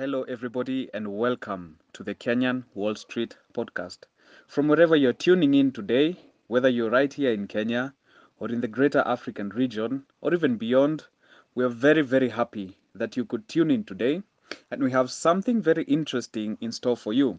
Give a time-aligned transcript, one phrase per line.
[0.00, 4.04] Hello, everybody, and welcome to the Kenyan Wall Street podcast.
[4.46, 6.16] From wherever you're tuning in today,
[6.46, 7.92] whether you're right here in Kenya
[8.38, 11.04] or in the greater African region or even beyond,
[11.54, 14.22] we are very, very happy that you could tune in today.
[14.70, 17.38] And we have something very interesting in store for you.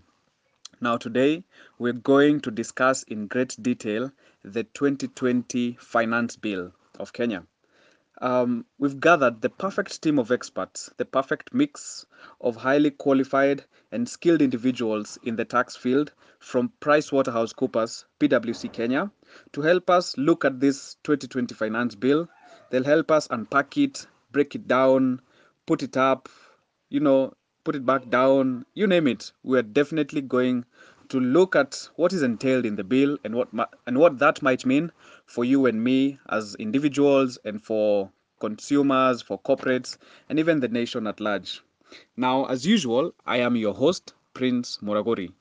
[0.80, 1.44] Now, today,
[1.80, 4.12] we're going to discuss in great detail
[4.44, 7.44] the 2020 Finance Bill of Kenya.
[8.22, 12.06] Um, we've gathered the perfect team of experts, the perfect mix
[12.40, 19.12] of highly qualified and skilled individuals in the tax field from PricewaterhouseCoopers, PwC Kenya,
[19.54, 22.30] to help us look at this 2020 finance bill.
[22.70, 25.22] They'll help us unpack it, break it down,
[25.66, 26.30] put it up,
[26.90, 29.32] you know, put it back down, you name it.
[29.44, 30.66] We're definitely going
[31.12, 33.50] to look at what is entailed in the bill and what
[33.86, 34.90] and what that might mean
[35.26, 39.98] for you and me as individuals and for consumers, for corporates,
[40.30, 41.62] and even the nation at large.
[42.16, 45.34] Now, as usual, I am your host, Prince Muraguri.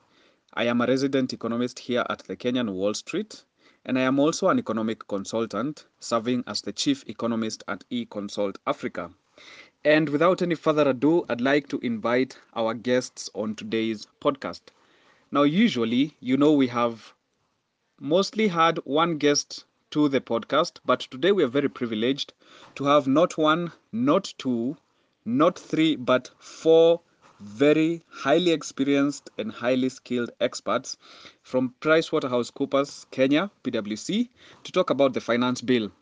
[0.55, 3.45] I am a resident economist here at the Kenyan Wall Street,
[3.85, 9.11] and I am also an economic consultant serving as the chief economist at eConsult Africa.
[9.85, 14.63] And without any further ado, I'd like to invite our guests on today's podcast.
[15.33, 17.15] Now, usually, you know, we have
[18.01, 22.33] mostly had one guest to the podcast, but today we are very privileged
[22.75, 24.77] to have not one, not two,
[25.25, 27.01] not three, but four
[27.39, 30.97] very highly experienced and highly skilled experts
[31.45, 34.29] from PricewaterhouseCoopers Kenya, PwC,
[34.65, 35.93] to talk about the finance bill.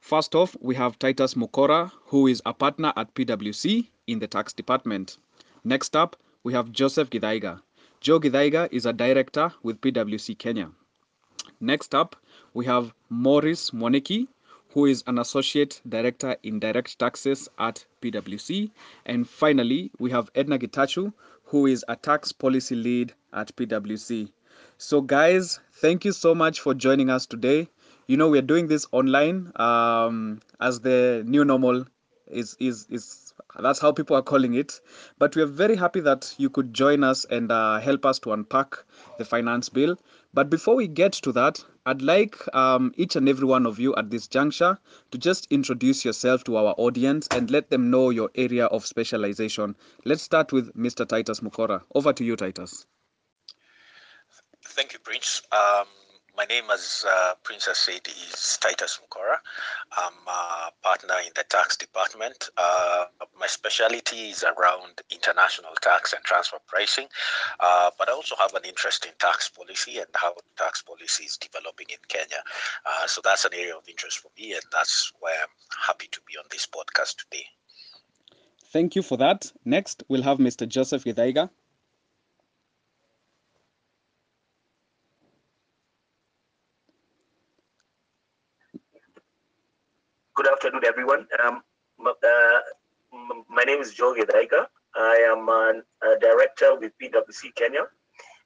[0.00, 4.52] First off, we have Titus Mukora, who is a partner at PwC in the tax
[4.52, 5.16] department.
[5.62, 7.62] Next up, we have Joseph Githaiga.
[8.00, 10.70] Joe Githaiga is a director with PwC Kenya.
[11.60, 12.14] Next up,
[12.54, 14.28] we have Maurice Mwaniki,
[14.72, 18.70] who is an associate director in direct taxes at PwC.
[19.06, 21.12] And finally, we have Edna Gitachu,
[21.44, 24.30] who is a tax policy lead at PwC.
[24.76, 27.68] So, guys, thank you so much for joining us today.
[28.06, 31.84] You know, we're doing this online um, as the new normal
[32.28, 33.27] is is is
[33.58, 34.80] that's how people are calling it.
[35.18, 38.32] But we are very happy that you could join us and uh, help us to
[38.32, 38.76] unpack
[39.18, 39.98] the finance bill.
[40.34, 43.96] But before we get to that, I'd like um, each and every one of you
[43.96, 44.78] at this juncture
[45.10, 49.74] to just introduce yourself to our audience and let them know your area of specialization.
[50.04, 51.08] Let's start with Mr.
[51.08, 51.82] Titus Mukora.
[51.94, 52.86] Over to you, Titus.
[54.64, 55.42] Thank you, Prince.
[55.50, 55.86] Um,
[56.38, 59.38] my name, as uh, Princess said, is Titus Mukora.
[59.96, 62.48] I'm a partner in the tax department.
[62.56, 63.06] Uh,
[63.40, 67.06] my specialty is around international tax and transfer pricing,
[67.58, 71.36] uh, but I also have an interest in tax policy and how tax policy is
[71.38, 72.42] developing in Kenya.
[72.86, 75.48] Uh, so that's an area of interest for me, and that's why I'm
[75.88, 77.46] happy to be on this podcast today.
[78.72, 79.50] Thank you for that.
[79.64, 80.68] Next, we'll have Mr.
[80.68, 81.50] Joseph Githaiga.
[90.38, 91.26] Good afternoon, everyone.
[91.44, 91.62] Um,
[92.06, 92.12] uh,
[93.50, 94.66] my name is Joe Githaiga.
[94.94, 97.80] I am a, a, director with PwC Kenya.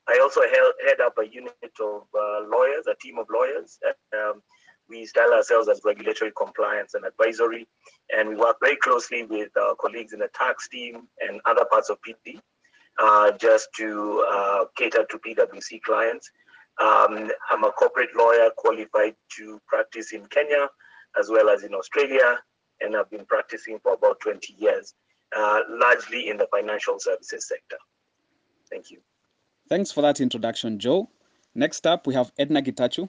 [0.09, 3.79] I also head up a unit of uh, lawyers, a team of lawyers.
[4.15, 4.43] Um,
[4.89, 7.69] we style ourselves as regulatory compliance and advisory,
[8.17, 11.91] and we work very closely with our colleagues in the tax team and other parts
[11.91, 12.41] of PD
[13.01, 16.31] uh, just to uh, cater to PwC clients.
[16.81, 20.71] Um, I'm a corporate lawyer qualified to practice in Kenya
[21.19, 22.39] as well as in Australia,
[22.81, 24.95] and I've been practicing for about 20 years,
[25.37, 27.77] uh, largely in the financial services sector.
[28.71, 28.99] Thank you.
[29.69, 31.09] Thanks for that introduction, Joe.
[31.55, 33.09] Next up, we have Edna Gitachu.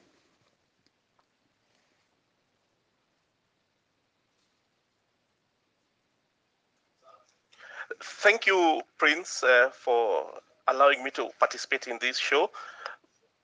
[8.01, 10.25] Thank you, Prince, uh, for
[10.67, 12.49] allowing me to participate in this show.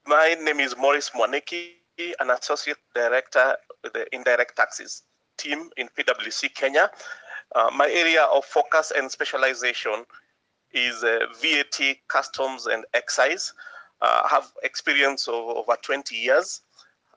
[0.06, 1.79] My name is Maurice Mwaniki,
[2.20, 5.04] an associate director with the indirect taxes
[5.38, 6.90] team in PwC Kenya.
[7.56, 10.06] Uh, my area of focus and specialization
[10.72, 13.54] is uh, VAT, customs, and excise.
[14.02, 16.62] Uh, have experience of over 20 years.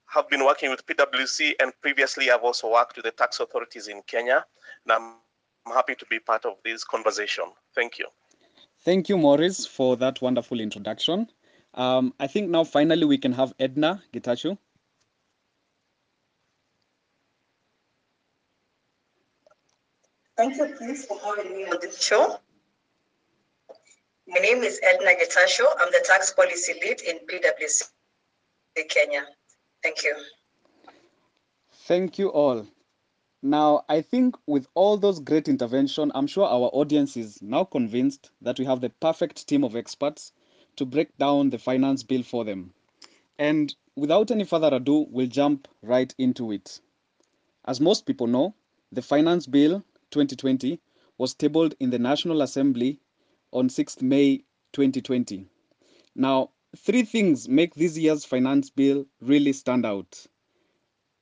[0.06, 4.02] Have been working with PwC, and previously I've also worked with the tax authorities in
[4.06, 4.44] Kenya.
[4.86, 7.44] And I'm happy to be part of this conversation.
[7.74, 8.06] Thank you.
[8.84, 11.28] Thank you, Maurice, for that wonderful introduction.
[11.74, 14.58] Um, I think now finally we can have Edna Gitachu.
[20.42, 22.40] Thank you, please, for having me on this show.
[24.26, 25.64] My name is Edna Gitachu.
[25.78, 27.84] I'm the tax policy lead in PwC
[28.88, 29.22] Kenya.
[29.84, 30.16] Thank you.
[31.86, 32.66] Thank you all.
[33.40, 38.32] Now, I think with all those great intervention, I'm sure our audience is now convinced
[38.40, 40.32] that we have the perfect team of experts
[40.74, 42.74] to break down the finance bill for them.
[43.38, 46.80] And without any further ado, we'll jump right into it.
[47.64, 48.56] As most people know,
[48.90, 50.80] the Finance Bill 2020
[51.18, 53.00] was tabled in the National Assembly
[53.50, 55.46] on 6th May 2020.
[56.14, 60.26] Now, three things make this year's finance bill really stand out.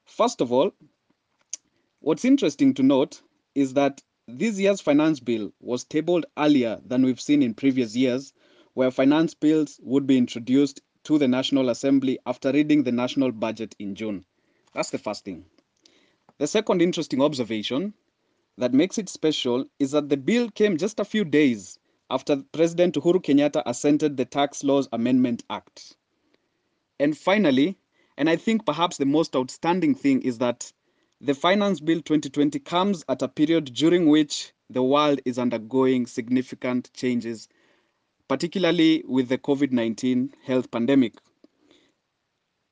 [0.05, 0.73] First of all,
[2.01, 3.23] what's interesting to note
[3.55, 8.33] is that this year's finance bill was tabled earlier than we've seen in previous years,
[8.75, 13.75] where finance bills would be introduced to the National Assembly after reading the national budget
[13.79, 14.25] in June.
[14.73, 15.47] That's the first thing.
[16.39, 17.95] The second interesting observation
[18.59, 21.79] that makes it special is that the bill came just a few days
[22.11, 25.97] after President Uhuru Kenyatta assented the Tax Laws Amendment Act.
[26.99, 27.79] And finally,
[28.19, 30.73] and I think perhaps the most outstanding thing is that
[31.21, 36.91] the Finance Bill 2020 comes at a period during which the world is undergoing significant
[36.93, 37.49] changes,
[38.29, 41.15] particularly with the COVID 19 health pandemic.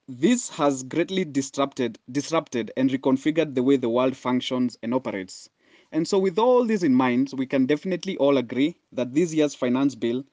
[0.08, 5.48] This has greatly disrupted, disrupted and reconfigured the way the world functions and operates.
[5.90, 9.54] And so, with all this in mind, we can definitely all agree that this year's
[9.54, 10.24] finance bill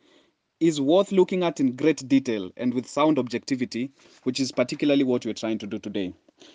[0.59, 3.91] is worth looking at in great detail and with sound objectivity,
[4.23, 6.13] which is particularly what we're trying to do today.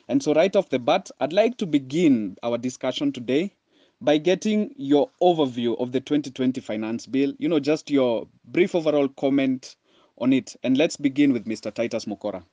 [0.09, 3.55] And so, right off the bat, I'd like to begin our discussion today
[4.03, 9.09] by getting your overview of the 2020 finance bill, you know, just your brief overall
[9.09, 9.77] comment
[10.19, 10.57] on it.
[10.63, 11.73] And let's begin with Mr.
[11.73, 12.45] Titus Mukora.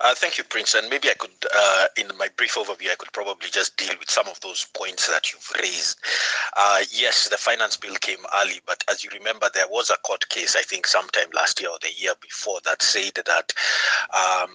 [0.00, 0.74] Uh, thank you, Prince.
[0.74, 4.10] And maybe I could, uh, in my brief overview, I could probably just deal with
[4.10, 5.98] some of those points that you've raised.
[6.56, 10.28] Uh, yes, the finance bill came early, but as you remember, there was a court
[10.28, 13.52] case, I think sometime last year or the year before, that said that
[14.14, 14.50] um,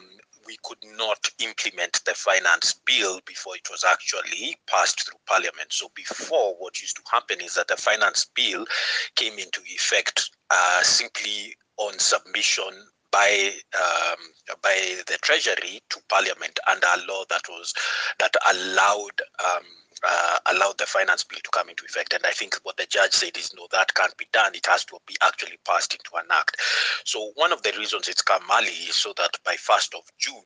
[0.45, 5.71] we could not implement the finance bill before it was actually passed through parliament.
[5.71, 8.65] So before, what used to happen is that the finance bill
[9.15, 12.73] came into effect uh, simply on submission
[13.11, 14.17] by um,
[14.61, 17.73] by the Treasury to Parliament under a law that was
[18.19, 19.65] that allowed um,
[20.03, 22.13] uh, allowed the finance bill to come into effect.
[22.13, 24.55] And I think what the judge said is no, that can't be done.
[24.55, 26.57] It has to be actually passed into an act.
[27.05, 30.41] So one of the reasons it's come early is so that by 1st of June,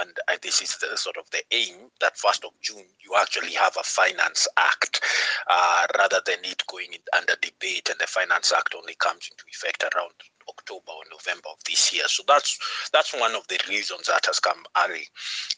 [0.00, 0.10] and
[0.42, 3.84] this is the sort of the aim, that 1st of June, you actually have a
[3.84, 5.02] finance act
[5.48, 9.84] uh, rather than it going under debate and the finance act only comes into effect
[9.94, 10.12] around
[10.48, 12.04] October or November of this year.
[12.06, 12.58] So that's
[12.92, 15.08] that's one of the reasons that has come early.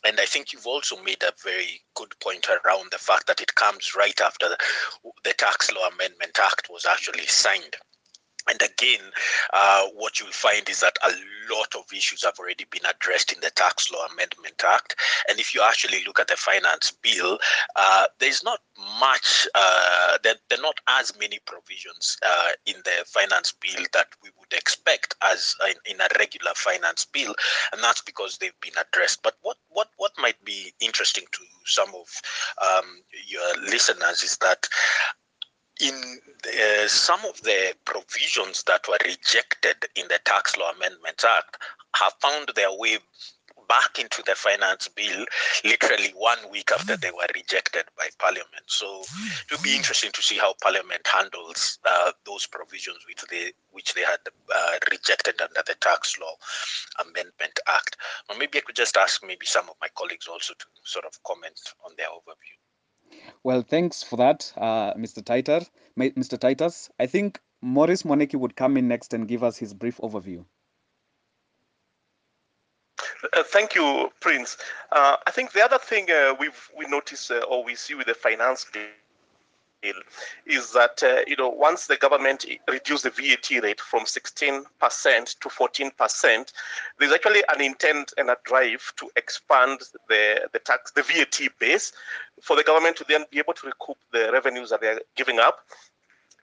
[0.04, 3.54] And I think you've also made a very good point around the fact that it
[3.54, 4.58] comes right after the,
[5.24, 7.76] the Tax Law Amendment Act was actually signed.
[8.48, 9.00] And again,
[9.52, 11.12] uh, what you'll find is that a
[11.52, 14.96] lot of issues have already been addressed in the Tax Law Amendment Act.
[15.28, 17.38] And if you actually look at the finance bill,
[17.76, 18.60] uh, there's not
[19.00, 24.30] much, uh, there, are not as many provisions uh, in the finance bill that we
[24.38, 27.34] would expect as in, in, a regular finance bill.
[27.72, 29.22] And that's because they've been addressed.
[29.22, 32.22] But what, what, what might be interesting to some of
[32.62, 34.66] um, your listeners is that
[35.80, 41.58] in uh, some of the provisions that were rejected in the Tax Law Amendments Act
[41.94, 42.98] have found their way
[43.68, 45.26] back into the finance bill
[45.62, 48.64] literally one week after they were rejected by parliament.
[48.66, 53.52] So it will be interesting to see how parliament handles uh, those provisions which they
[53.70, 56.34] which they had uh, rejected under the tax law
[57.00, 57.96] amendment act.
[58.28, 61.22] Or maybe i could just ask maybe some of my colleagues also to sort of
[61.24, 62.56] comment on their overview
[63.42, 65.24] well, thanks for that, uh, Mr.
[65.24, 65.70] Titus.
[65.98, 66.38] Mr.
[66.38, 70.44] Titus, I think Maurice Mwaniki would come in next and give us his brief overview.
[73.32, 74.56] Uh, thank you, Prince.
[74.92, 78.06] Uh, I think the other thing uh, we've we notice uh, or we see with
[78.06, 78.64] the finance
[79.80, 80.00] bill
[80.46, 85.48] is that uh, you know once the government reduced the VAT rate from 16% to
[85.48, 86.52] 14%,
[86.98, 91.92] there's actually an intent and a drive to expand the the tax the VAT base
[92.42, 95.60] for the government to then be able to recoup the revenues that they're giving up.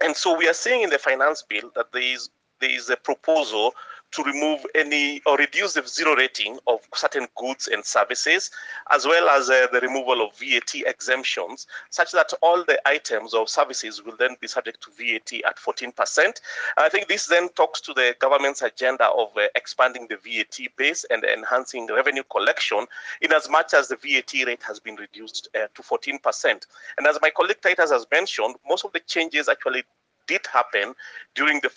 [0.02, 2.98] And so we are seeing in the finance bill that there is there is a
[2.98, 3.74] proposal
[4.16, 8.50] to remove any or reduce the zero rating of certain goods and services,
[8.92, 13.46] as well as uh, the removal of VAT exemptions, such that all the items or
[13.46, 16.40] services will then be subject to VAT at 14%.
[16.78, 21.06] I think this then talks to the government's agenda of uh, expanding the VAT base
[21.10, 22.86] and enhancing revenue collection,
[23.22, 26.66] in as much as the VAT rate has been reduced uh, to 14%.
[26.98, 29.84] And as my colleague Titus has mentioned, most of the changes actually
[30.28, 30.94] did happen
[31.36, 31.70] during the,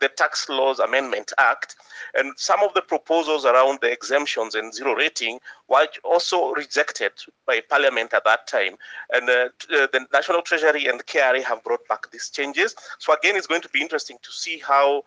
[0.00, 1.76] the Tax Laws Amendment Act.
[2.14, 7.12] And some of the proposals around the exemptions and zero rating were also rejected
[7.46, 8.76] by Parliament at that time.
[9.12, 12.74] And uh, uh the National Treasury and KRA have brought back these changes.
[12.98, 15.04] So again, it's going to be interesting to see how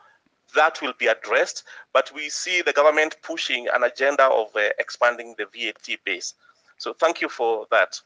[0.56, 5.36] that will be addressed, but we see the government pushing an agenda of uh, expanding
[5.38, 6.34] the VAT base.
[6.78, 8.00] So thank you for that.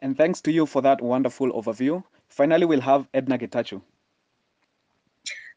[0.00, 2.02] And thanks to you for that wonderful overview.
[2.28, 3.80] Finally, we'll have Edna Gitachu.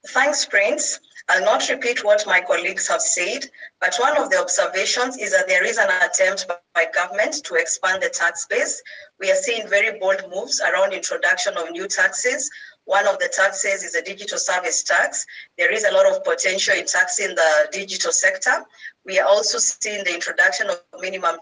[0.10, 1.00] Thanks, Prince.
[1.30, 3.50] I'll not repeat what my colleagues have said,
[3.82, 8.02] but one of the observations is that there is an attempt by government to expand
[8.02, 8.82] the tax base.
[9.20, 12.50] We are seeing very bold moves around introduction of new taxes.
[12.86, 15.26] One of the taxes is a digital service tax.
[15.58, 18.64] There is a lot of potential in taxing the digital sector.
[19.06, 21.36] We are also seeing the introduction of minimum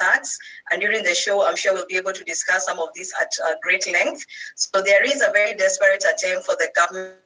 [0.00, 0.38] tax.
[0.70, 3.30] And during the show, I'm sure we'll be able to discuss some of this at
[3.44, 4.24] uh, great length.
[4.54, 7.16] So there is a very desperate attempt for the government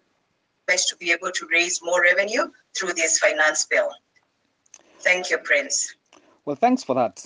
[0.68, 3.90] to be able to raise more revenue through this finance bill.
[5.00, 5.94] Thank you, Prince.
[6.44, 7.24] Well, thanks for that.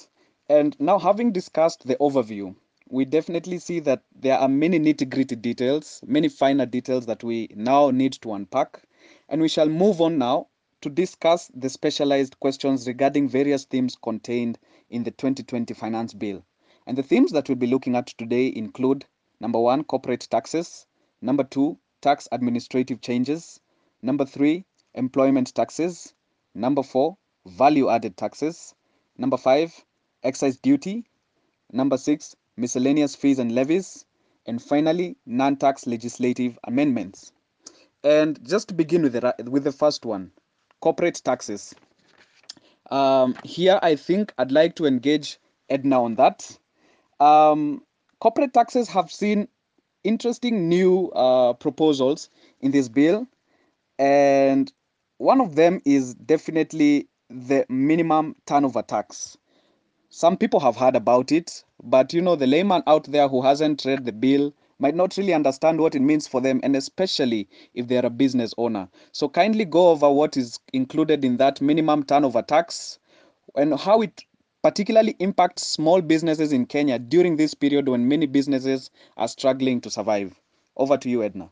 [0.49, 2.55] And now, having discussed the overview,
[2.89, 7.49] we definitely see that there are many nitty gritty details, many finer details that we
[7.55, 8.83] now need to unpack.
[9.29, 10.49] And we shall move on now
[10.83, 14.59] to discuss the specialized questions regarding various themes contained
[14.91, 16.45] in the 2020 Finance Bill.
[16.87, 19.07] And the themes that we'll be looking at today include
[19.41, 20.87] number one, corporate taxes,
[21.23, 23.61] number two, tax administrative changes.
[24.03, 26.13] Number three, employment taxes.
[26.55, 28.75] Number four, value added taxes.
[29.17, 29.73] Number five,
[30.23, 31.07] excise duty.
[31.73, 34.05] Number six, miscellaneous fees and levies.
[34.45, 37.33] And finally, non tax legislative amendments.
[38.05, 40.31] And just to begin with the, with the first one
[40.81, 41.75] corporate taxes.
[42.91, 45.39] Um, here, I think I'd like to engage
[45.71, 46.59] Edna on that.
[47.19, 47.83] Um,
[48.21, 49.49] corporate taxes have seen
[50.05, 52.31] interesting new uh, proposals
[52.61, 53.27] in this bill,
[53.99, 54.73] and
[55.19, 59.37] one of them is definitely the minimum turnover tax.
[60.11, 63.85] Some people have heard about it, but you know, the layman out there who hasn't
[63.85, 67.89] read the bill might not really understand what it means for them, and especially if
[67.89, 68.89] they're a business owner.
[69.13, 72.99] So, kindly go over what is included in that minimum turnover tax
[73.57, 74.25] and how it
[74.65, 79.91] particularly impacts small businesses in Kenya during this period when many businesses are struggling to
[79.91, 80.41] survive.
[80.75, 81.51] Over to you, Edna.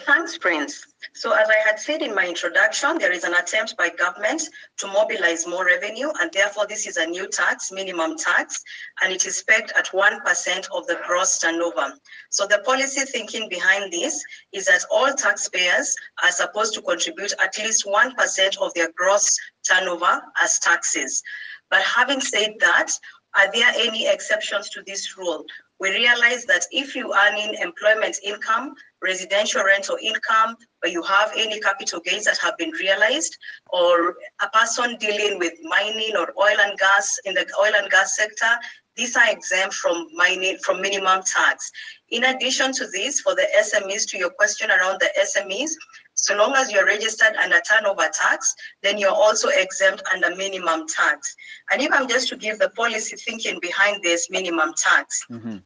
[0.00, 0.86] Thanks, Prince.
[1.12, 4.42] So as I had said in my introduction, there is an attempt by government
[4.78, 8.64] to mobilize more revenue, and therefore this is a new tax, minimum tax,
[9.02, 11.92] and it is pegged at 1% of the gross turnover.
[12.30, 17.58] So the policy thinking behind this is that all taxpayers are supposed to contribute at
[17.58, 19.36] least 1% of their gross
[19.68, 21.22] turnover as taxes.
[21.68, 22.92] But having said that,
[23.34, 25.44] are there any exceptions to this rule?
[25.80, 31.32] We realize that if you earn in employment income residential rental income, or you have
[31.36, 33.36] any capital gains that have been realized,
[33.72, 38.16] or a person dealing with mining or oil and gas in the oil and gas
[38.16, 38.58] sector,
[38.96, 41.70] these are exempt from mining from minimum tax.
[42.10, 45.70] In addition to this, for the SMEs, to your question around the SMEs,
[46.14, 51.34] so long as you're registered under turnover tax, then you're also exempt under minimum tax.
[51.70, 55.58] And if I'm just to give the policy thinking behind this minimum tax, mm-hmm.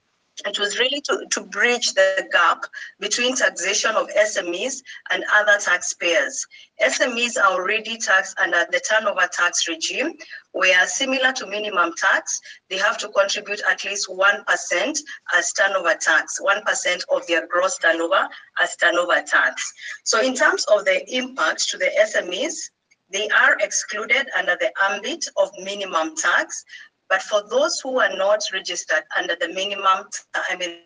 [0.45, 2.67] It was really to, to bridge the gap
[3.01, 6.47] between taxation of SMEs and other taxpayers.
[6.83, 10.13] SMEs are already taxed under the turnover tax regime,
[10.53, 14.99] where similar to minimum tax, they have to contribute at least 1%
[15.35, 18.29] as turnover tax, 1% of their gross turnover
[18.61, 19.73] as turnover tax.
[20.05, 22.71] So in terms of the impact to the SMEs,
[23.11, 26.65] they are excluded under the ambit of minimum tax,
[27.09, 30.79] but for those who are not registered under the minimum, I mean,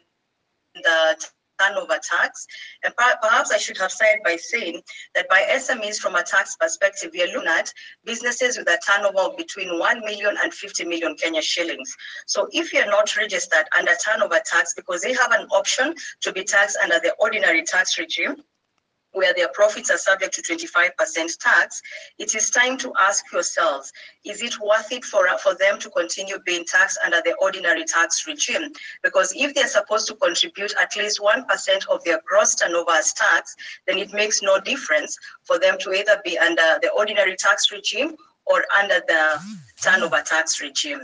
[0.74, 1.26] the
[1.60, 2.46] turnover tax,
[2.84, 4.80] and perhaps I should have started by saying
[5.14, 7.72] that by SMEs from a tax perspective, we are looking at
[8.04, 11.94] businesses with a turnover of between 1 million and 50 million Kenya shillings.
[12.26, 16.44] So if you're not registered under turnover tax, because they have an option to be
[16.44, 18.36] taxed under the ordinary tax regime,
[19.12, 21.82] where their profits are subject to 25% tax,
[22.18, 23.92] it is time to ask yourselves,
[24.24, 28.26] is it worth it for, for them to continue being taxed under the ordinary tax
[28.26, 28.72] regime?
[29.02, 33.54] Because if they're supposed to contribute at least 1% of their gross turnover as tax,
[33.86, 38.16] then it makes no difference for them to either be under the ordinary tax regime
[38.46, 39.40] or under the
[39.82, 41.00] turnover tax regime.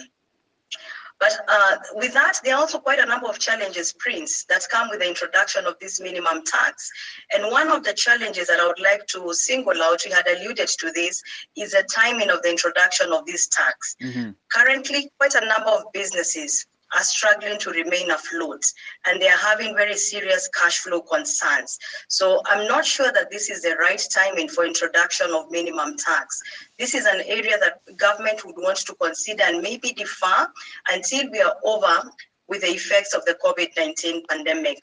[1.18, 4.90] But uh, with that, there are also quite a number of challenges, Prince, that come
[4.90, 6.90] with the introduction of this minimum tax.
[7.34, 10.68] And one of the challenges that I would like to single out, we had alluded
[10.68, 11.22] to this,
[11.56, 13.96] is the timing of the introduction of this tax.
[14.02, 14.30] Mm-hmm.
[14.52, 18.62] Currently, quite a number of businesses are struggling to remain afloat
[19.06, 21.78] and they are having very serious cash flow concerns.
[22.08, 26.40] So I'm not sure that this is the right timing for introduction of minimum tax.
[26.78, 30.46] This is an area that government would want to consider and maybe defer
[30.90, 32.10] until we are over
[32.48, 34.78] with the effects of the COVID-19 pandemic.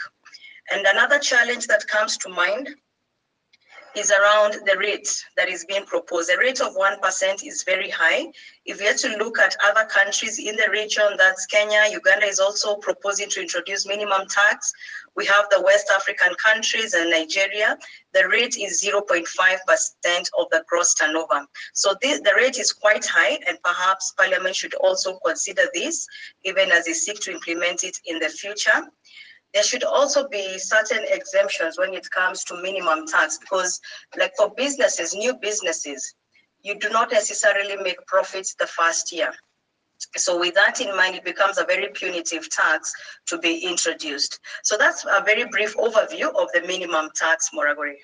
[0.71, 2.69] And another challenge that comes to mind
[3.95, 6.29] is around the rate that is being proposed.
[6.29, 8.31] The rate of 1% is very high.
[8.65, 12.39] If you have to look at other countries in the region, that's Kenya, Uganda is
[12.39, 14.71] also proposing to introduce minimum tax.
[15.15, 17.77] We have the West African countries and Nigeria.
[18.13, 19.25] The rate is 0.5%
[20.37, 21.45] of the gross turnover.
[21.73, 26.07] So this, the rate is quite high and perhaps Parliament should also consider this,
[26.43, 28.89] even as they seek to implement it in the future
[29.53, 33.79] there should also be certain exemptions when it comes to minimum tax because
[34.17, 36.15] like for businesses, new businesses,
[36.63, 39.31] you do not necessarily make profits the first year.
[40.15, 42.93] So with that in mind, it becomes a very punitive tax
[43.27, 44.39] to be introduced.
[44.63, 47.95] So that's a very brief overview of the minimum tax, Muraguri.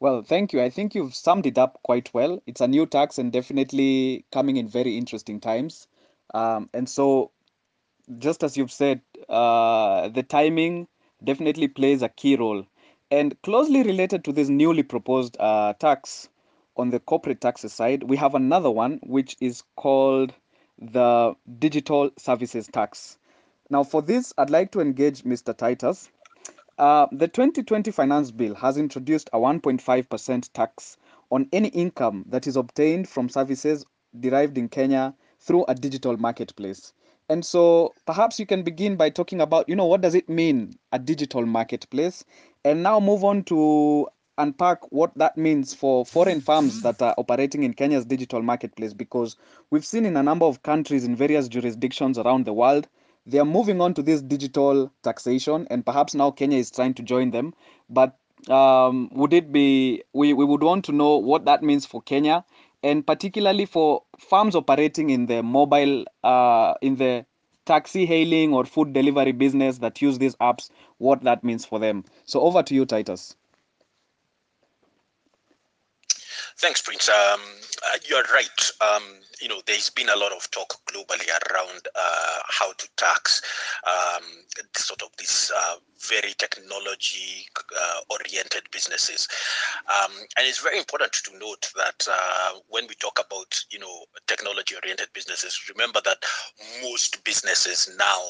[0.00, 0.62] Well, thank you.
[0.62, 2.42] I think you've summed it up quite well.
[2.46, 5.88] It's a new tax and definitely coming in very interesting times.
[6.34, 7.30] Um, and so,
[8.18, 10.88] just as you've said, uh, the timing
[11.22, 12.64] definitely plays a key role.
[13.10, 16.28] And closely related to this newly proposed uh, tax
[16.76, 20.34] on the corporate taxes side, we have another one which is called
[20.78, 23.18] the digital services tax.
[23.70, 25.56] Now, for this, I'd like to engage Mr.
[25.56, 26.10] Titus.
[26.76, 30.96] Uh, the 2020 finance bill has introduced a 1.5% tax
[31.30, 33.86] on any income that is obtained from services
[34.18, 36.92] derived in Kenya through a digital marketplace.
[37.34, 40.78] And so perhaps you can begin by talking about, you know, what does it mean,
[40.92, 42.24] a digital marketplace?
[42.64, 44.06] And now move on to
[44.38, 49.34] unpack what that means for foreign firms that are operating in Kenya's digital marketplace because
[49.72, 52.86] we've seen in a number of countries in various jurisdictions around the world
[53.26, 57.02] they are moving on to this digital taxation and perhaps now Kenya is trying to
[57.02, 57.54] join them
[57.88, 58.16] but
[58.48, 62.44] um, would it be we, we would want to know what that means for Kenya
[62.84, 67.24] and particularly for firms operating in the mobile uh, in the
[67.64, 72.04] taxi hailing or food delivery business that use these apps what that means for them.
[72.26, 73.36] So over to you titus
[76.56, 77.08] Thanks, Prince.
[77.08, 77.40] Um,
[77.92, 78.70] uh, you're right.
[78.80, 79.02] Um,
[79.40, 83.42] you know, there's been a lot of talk globally around uh, how to tax
[83.86, 84.22] um,
[84.76, 89.26] sort of these uh, very technology-oriented uh, businesses,
[89.88, 94.04] um, and it's very important to note that uh, when we talk about you know
[94.28, 96.24] technology-oriented businesses, remember that
[96.82, 98.20] most businesses now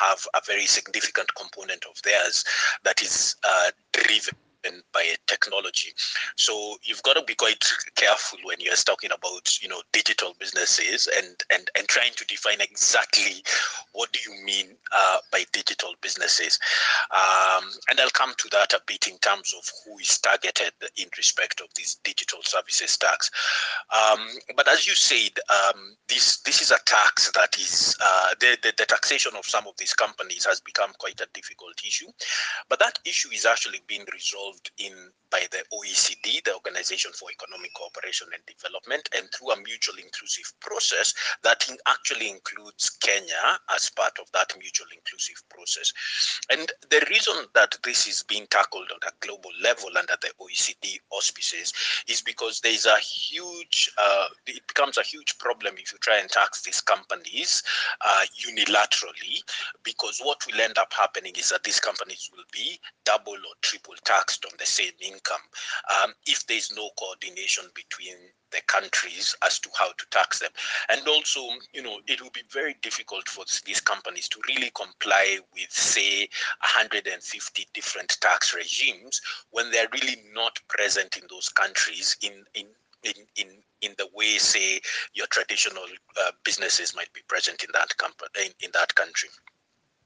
[0.00, 2.44] have a very significant component of theirs
[2.84, 3.72] that is uh,
[4.62, 5.92] driven by technology.
[6.36, 7.64] So you've got to be quite
[7.96, 12.60] careful when you're talking about, you know, digital businesses and and and trying to define
[12.60, 13.42] exactly
[13.92, 16.58] what do you mean uh, by digital businesses.
[17.10, 21.06] Um, and I'll come to that a bit in terms of who is targeted in
[21.16, 23.30] respect of these digital services tax.
[23.90, 28.58] Um, but as you said, um, this this is a tax that is uh, the,
[28.62, 32.08] the the taxation of some of these companies has become quite a difficult issue.
[32.68, 34.92] But that issue is actually being resolved in
[35.30, 40.52] by the OECD, the Organization for Economic Cooperation and Development, and through a mutually inclusive
[40.60, 45.92] process that in actually includes Kenya as part of that mutual inclusive process.
[46.50, 50.98] And the reason that this is being tackled on a global level under the OECD
[51.10, 51.72] auspices
[52.08, 56.18] is because there is a huge, uh, it becomes a huge problem if you try
[56.18, 57.62] and tax these companies
[58.04, 59.42] uh, unilaterally,
[59.82, 63.94] because what will end up happening is that these companies will be double or triple
[64.04, 65.40] taxed on the same income
[66.02, 68.16] um, if there is no coordination between
[68.52, 70.50] the countries as to how to tax them.
[70.88, 71.40] And also,
[71.72, 76.28] you know, it will be very difficult for these companies to really comply with, say,
[76.60, 82.66] 150 different tax regimes when they're really not present in those countries in, in
[83.02, 83.48] in, in
[83.80, 84.80] in the way say
[85.12, 85.82] your traditional
[86.20, 89.28] uh, businesses might be present in that company in, in that country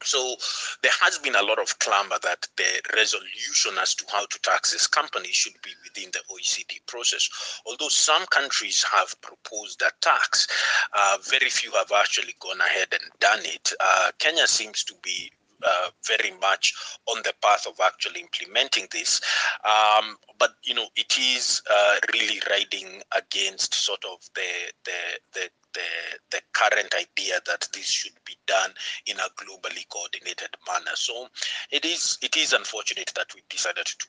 [0.02, 0.36] so
[0.82, 4.72] there has been a lot of clamor that the resolution as to how to tax
[4.72, 7.28] this company should be within the OECD process.
[7.66, 10.46] Although some countries have proposed a tax,
[10.92, 13.72] uh, very few have actually gone ahead and done it.
[13.80, 15.30] Uh, Kenya seems to be
[15.62, 16.74] uh, very much
[17.06, 19.20] on the path of actually implementing this.
[19.64, 25.00] Um, but you know, it is uh, really riding against sort of the the
[25.34, 28.70] the the, the current idea that this should be done
[29.06, 30.94] in a globally coordinated manner.
[30.94, 31.28] So
[31.70, 34.06] it is it is unfortunate that we decided to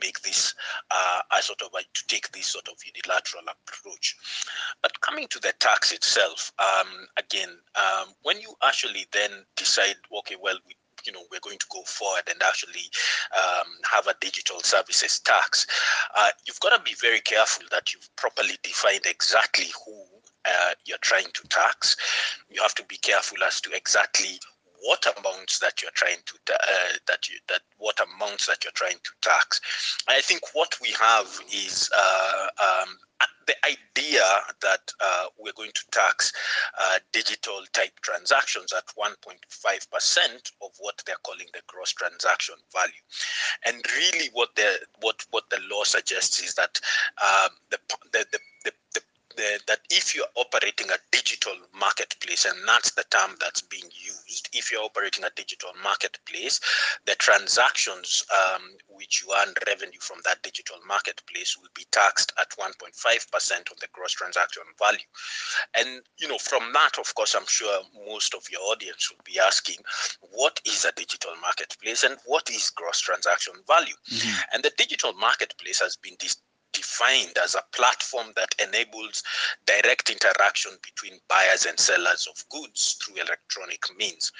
[0.00, 0.54] make this
[0.90, 4.16] uh, a sort of a, to take this sort of unilateral approach.
[4.82, 10.36] But coming to the tax itself, um, again, um, when you actually then decide, okay,
[10.40, 12.90] well, we you know we're going to go forward and actually
[13.36, 15.66] um, have a digital services tax,
[16.16, 20.02] uh, you've got to be very careful that you've properly defined exactly who
[20.46, 21.96] uh, you're trying to tax.
[22.48, 24.38] You have to be careful as to exactly
[24.86, 28.98] what amounts that you're trying to uh, that you that what amounts that you're trying
[29.02, 29.60] to tax.
[30.08, 32.96] I think what we have is uh, um,
[33.46, 34.24] the idea
[34.60, 36.32] that uh, we're going to tax
[36.80, 42.92] uh, digital type transactions at 1.5% of what they're calling the gross transaction value.
[43.64, 46.80] And really what the what what the law suggests is that
[47.22, 47.78] um, the,
[48.12, 48.72] the, the, the,
[49.36, 54.48] the that if you're operating a digital marketplace, and that's the term that's being used,
[54.52, 56.60] if you're operating a digital marketplace,
[57.06, 62.50] the transactions um, which you earn revenue from that digital marketplace will be taxed at
[62.50, 64.98] 1.5% of the gross transaction value.
[65.76, 69.38] And, you know, from that, of course, I'm sure most of your audience will be
[69.38, 69.76] asking,
[70.32, 73.94] what is a digital marketplace and what is gross transaction value?
[74.10, 74.40] Mm-hmm.
[74.52, 76.36] And the digital marketplace has been dis-
[76.76, 79.22] defined as a platform that enables
[79.66, 84.30] direct interaction between buyers and sellers of goods through electronic means.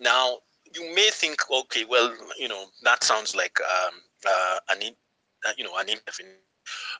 [0.00, 0.38] Now,
[0.74, 3.94] you may think, okay, well, you know, that sounds like um,
[4.26, 4.94] uh, an,
[5.46, 6.40] uh, you know, an indefinite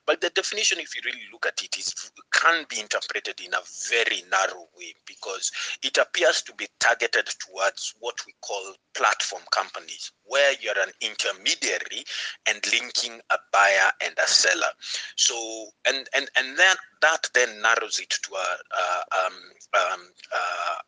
[0.07, 3.61] but the definition, if you really look at it, is can be interpreted in a
[3.89, 5.51] very narrow way because
[5.83, 12.05] it appears to be targeted towards what we call platform companies, where you're an intermediary
[12.47, 14.73] and linking a buyer and a seller.
[15.17, 19.33] So, and and and then that then narrows it to a, a, um,
[19.75, 20.01] um,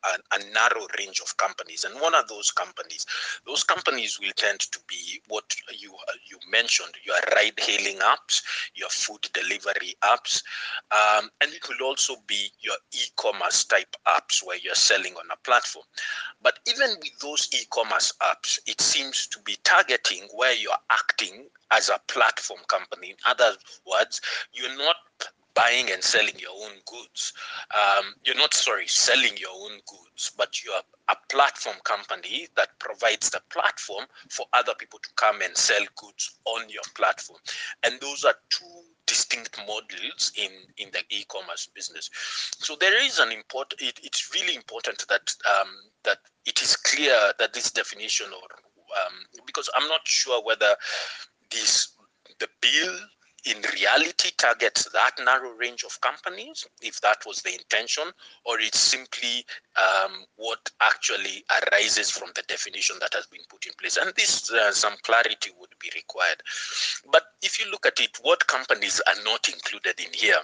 [0.04, 1.84] a, a, narrow range of companies.
[1.84, 3.04] And one of those companies,
[3.46, 5.44] those companies will tend to be what
[5.76, 5.92] you
[6.30, 8.42] you mentioned, your ride-hailing apps,
[8.74, 10.42] your food delivery apps,
[10.92, 15.36] um, and it will also be your e-commerce type apps where you're selling on a
[15.44, 15.84] platform.
[16.42, 21.88] But even with those e-commerce apps, it seems to be targeting where you're acting as
[21.88, 23.10] a platform company.
[23.10, 23.54] In other
[23.86, 24.20] words,
[24.52, 24.96] you're not
[25.54, 27.32] buying and selling your own goods.
[27.74, 30.74] Um, you're not, sorry, selling your own goods, but you're
[31.08, 36.38] a platform company that provides the platform for other people to come and sell goods
[36.44, 37.38] on your platform.
[37.84, 42.08] And those are two distinct models in in the e-commerce business
[42.58, 45.68] so there is an important it, it's really important that um,
[46.04, 48.48] that it is clear that this definition or
[49.04, 49.14] um,
[49.46, 50.74] because i'm not sure whether
[51.50, 51.94] this
[52.40, 52.98] the bill
[53.46, 58.04] in reality targets that narrow range of companies, if that was the intention,
[58.44, 59.44] or it's simply
[59.76, 63.96] um, what actually arises from the definition that has been put in place.
[63.96, 66.42] And this, uh, some clarity would be required.
[67.10, 70.40] But if you look at it, what companies are not included in here?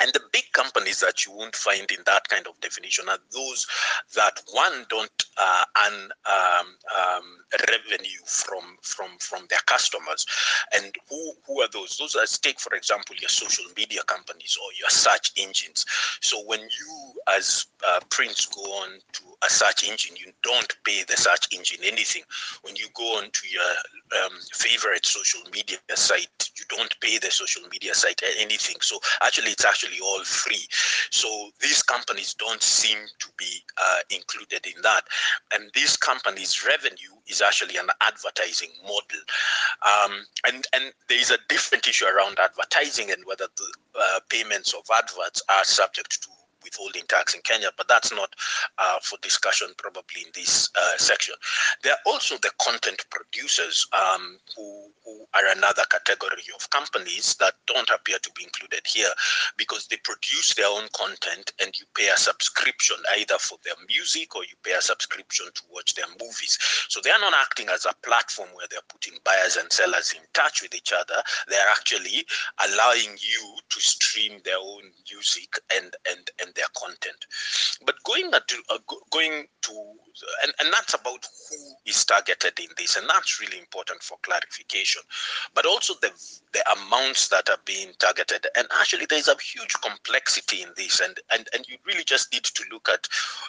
[0.00, 3.66] And the big companies that you won't find in that kind of definition are those
[4.14, 7.24] that one don't uh, earn um, um,
[7.68, 10.26] revenue from from from their customers.
[10.74, 11.96] And who who are those?
[11.96, 15.84] Those are take for example your social media companies or your search engines.
[16.20, 21.04] So when you as uh, Prince go on to a search engine, you don't pay
[21.04, 22.22] the search engine anything.
[22.62, 27.30] When you go on to your um, favorite social media site, you don't pay the
[27.30, 28.76] social media site anything.
[28.80, 30.66] So actually, it's actually actually all free.
[31.10, 35.02] So these companies don't seem to be uh, included in that.
[35.52, 39.22] And these companies' revenue is actually an advertising model.
[39.82, 44.74] Um, and, and there is a different issue around advertising and whether the uh, payments
[44.74, 46.28] of adverts are subject to
[46.66, 48.34] withholding tax in Kenya, but that's not
[48.78, 51.34] uh, for discussion probably in this uh, section.
[51.82, 57.54] There are also the content producers um, who, who are another category of companies that
[57.66, 59.10] don't appear to be included here
[59.56, 64.34] because they produce their own content and you pay a subscription either for their music
[64.34, 66.58] or you pay a subscription to watch their movies.
[66.88, 70.22] So they are not acting as a platform where they're putting buyers and sellers in
[70.34, 71.22] touch with each other.
[71.48, 72.26] They're actually
[72.66, 77.26] allowing you to stream their own music and and and their content.
[77.84, 78.78] But going to uh,
[79.10, 79.72] going to
[80.42, 85.02] and, and that's about who is targeted in this, and that's really important for clarification.
[85.54, 86.10] But also the
[86.52, 91.18] the amounts that are being targeted, and actually there's a huge complexity in this, and
[91.32, 93.06] and and you really just need to look at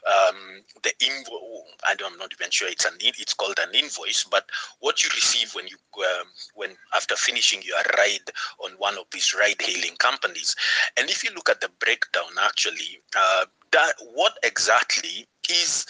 [0.07, 1.63] um, the invoice.
[1.87, 4.45] I'm not even sure it's an it's called an invoice, but
[4.79, 8.29] what you receive when you um, when after finishing your ride
[8.63, 10.55] on one of these ride-hailing companies,
[10.97, 15.85] and if you look at the breakdown, actually, uh, that what exactly is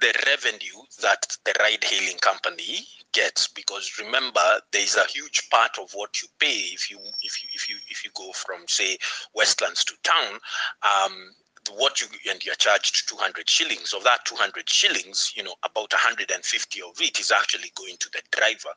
[0.00, 3.48] the revenue that the ride hailing company gets?
[3.48, 4.40] Because remember
[4.72, 7.76] there is a huge part of what you pay if you if you if you
[7.88, 8.98] if you go from say
[9.34, 10.38] westlands to town.
[10.82, 11.30] Um,
[11.72, 13.92] what you and you're charged 200 shillings.
[13.92, 18.22] Of that 200 shillings you know about 150 of it is actually going to the
[18.36, 18.70] driver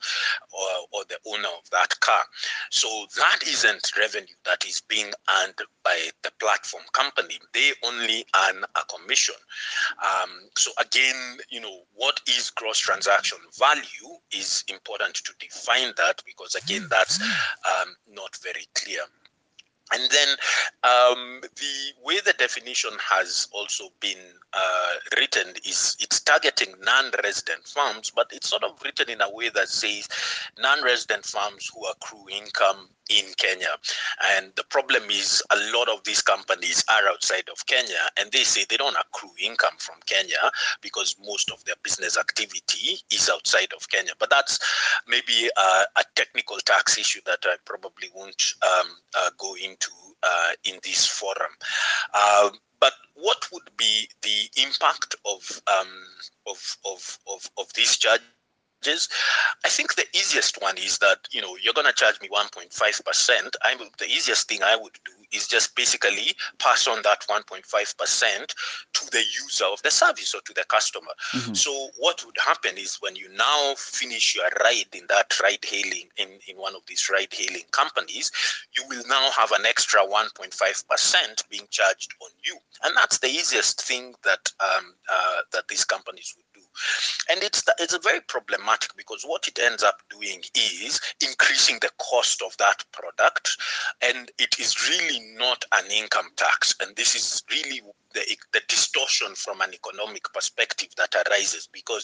[0.51, 2.23] or, or the owner of that car.
[2.71, 7.39] So that isn't revenue that is being earned by the platform company.
[7.53, 9.35] They only earn a commission.
[10.03, 16.21] Um, so again you know what is gross transaction value is important to define that
[16.25, 19.01] because again that's um, not very clear
[19.93, 20.27] and then
[20.83, 24.17] um, the way the definition has also been
[24.53, 29.49] uh, written is it's targeting non-resident farms, but it's sort of written in a way
[29.49, 30.07] that says
[30.59, 33.69] non-resident farms who accrue income in Kenya.
[34.35, 38.43] And the problem is a lot of these companies are outside of Kenya and they
[38.43, 43.71] say they don't accrue income from Kenya because most of their business activity is outside
[43.75, 44.11] of Kenya.
[44.19, 44.59] But that's
[45.07, 49.76] maybe a, a technical tax issue that I probably won't um, uh, go into
[50.23, 51.51] uh, in this forum.
[52.13, 55.87] Uh, but what would be the impact of um,
[56.47, 57.97] of, of, of, of these
[58.81, 59.09] charges?
[59.65, 63.55] I think the easiest one is that you know you're gonna charge me 1.5 percent.
[63.63, 68.53] I'm the easiest thing I would do is just basically pass on that 1.5 percent
[68.93, 71.11] to the user of the service or to the customer.
[71.33, 71.53] Mm-hmm.
[71.53, 76.09] So what would happen is when you now finish your ride in that ride hailing
[76.17, 78.31] in, in one of these ride hailing companies,
[78.75, 83.27] you will now have an extra 1.5 percent being charged on you, and that's the
[83.27, 86.46] easiest thing that um, uh, that these companies would do.
[87.29, 92.41] And it's it's very problematic because what it ends up doing is increasing the cost
[92.41, 93.57] of that product,
[94.01, 96.75] and it is really not an income tax.
[96.81, 97.81] And this is really
[98.17, 102.03] the, the distortion from an economic perspective that arises because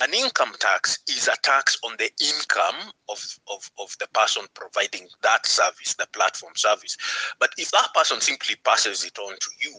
[0.00, 5.06] an income tax is a tax on the income of, of, of the person providing
[5.22, 6.96] that service, the platform service.
[7.38, 9.74] But if that person simply passes it on to you,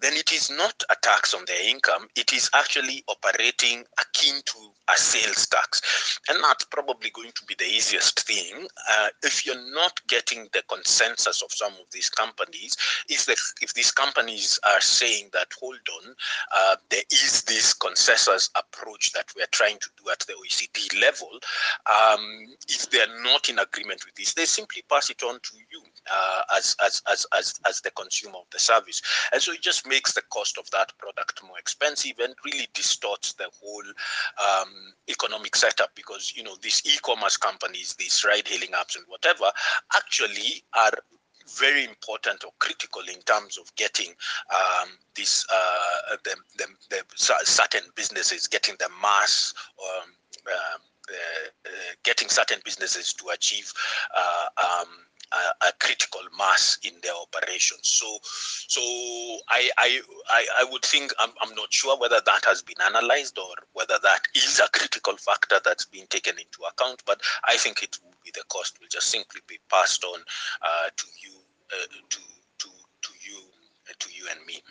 [0.00, 2.08] then it is not a tax on their income.
[2.16, 4.58] It is actually operating akin to
[4.90, 6.18] a sales tax.
[6.28, 8.66] And that's probably going to be the easiest thing.
[8.90, 12.76] Uh, if you're not getting the consensus of some of these companies,
[13.08, 16.14] if, the, if these companies are saying that, hold on,
[16.54, 21.30] uh, there is this consensus approach that we're trying to do at the OECD level.
[21.86, 25.82] Um, if they're not in agreement with this, they simply pass it on to you
[26.12, 29.02] uh, as, as, as, as, as the consumer of the service.
[29.32, 33.34] And so it just makes the cost of that product more expensive and really distorts
[33.34, 33.84] the whole
[34.40, 34.71] um,
[35.08, 39.50] economic setup because, you know, these e-commerce companies, these ride-hailing apps and whatever,
[39.94, 40.92] actually are
[41.58, 44.14] very important or critical in terms of getting
[44.54, 47.02] um, this uh, the, the, the,
[47.44, 50.10] certain businesses getting the mass um,
[50.48, 50.78] uh,
[51.66, 51.70] uh,
[52.04, 53.72] getting certain businesses to achieve
[54.16, 54.46] uh,
[54.80, 54.88] um,
[55.32, 57.80] a, a, critical mass in their operations.
[57.88, 58.80] So, so
[59.48, 63.38] I, I, I, I would think I'm, I'm not sure whether that has been analyzed
[63.38, 67.02] or whether that is a critical factor that's been taken into account.
[67.06, 70.20] But I think it will be the cost will just simply be passed on
[70.62, 71.32] uh, to you,
[71.72, 72.18] uh, to
[72.58, 72.68] to
[73.02, 73.38] to you,
[73.88, 74.62] uh, to you and me.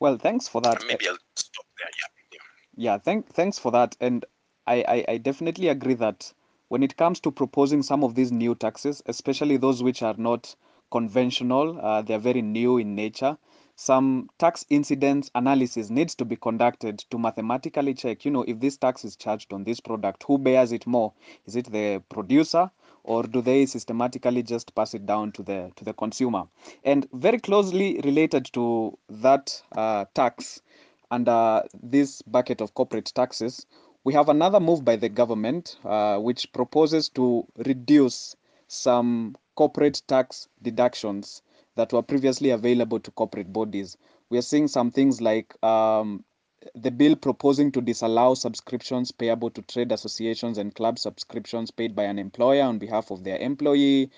[0.00, 0.82] Well, thanks for that.
[0.86, 1.90] Maybe I'll stop there.
[1.98, 2.38] Yeah.
[2.76, 2.92] Yeah.
[2.92, 3.96] yeah thank, thanks for that.
[4.00, 4.24] And
[4.66, 6.32] I, I, I definitely agree that
[6.70, 10.54] when it comes to proposing some of these new taxes, especially those which are not
[10.92, 13.36] conventional, uh, they're very new in nature.
[13.74, 18.76] Some tax incidence analysis needs to be conducted to mathematically check, you know, if this
[18.76, 21.12] tax is charged on this product, who bears it more?
[21.44, 22.70] Is it the producer
[23.02, 26.44] or do they systematically just pass it down to the to the consumer?
[26.84, 30.62] And very closely related to that uh, tax
[31.10, 33.66] under this bucket of corporate taxes,
[34.04, 38.36] we have another move by the government uh, which proposes to reduce
[38.68, 41.42] some corporate tax deductions
[41.76, 43.96] that were previously available to corporate bodies.
[44.30, 46.24] We are seeing some things like um,
[46.74, 52.04] the bill proposing to disallow subscriptions payable to trade associations and club subscriptions paid by
[52.04, 54.10] an employer on behalf of their employee,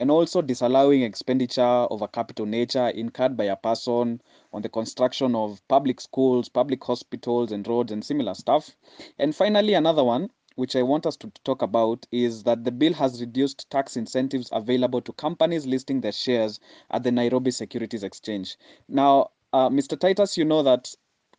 [0.00, 4.20] and also disallowing expenditure of a capital nature incurred by a person
[4.52, 8.74] on the construction of public schools, public hospitals, and roads, and similar stuff.
[9.18, 12.94] And finally, another one, which I want us to talk about, is that the bill
[12.94, 16.58] has reduced tax incentives available to companies listing their shares
[16.90, 18.56] at the Nairobi Securities Exchange.
[18.88, 20.00] Now, uh, Mr.
[20.00, 20.94] Titus, you know that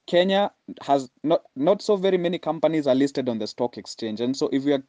[0.05, 4.35] Kenya has not not so very many companies are listed on the stock exchange, and
[4.35, 4.83] so if we are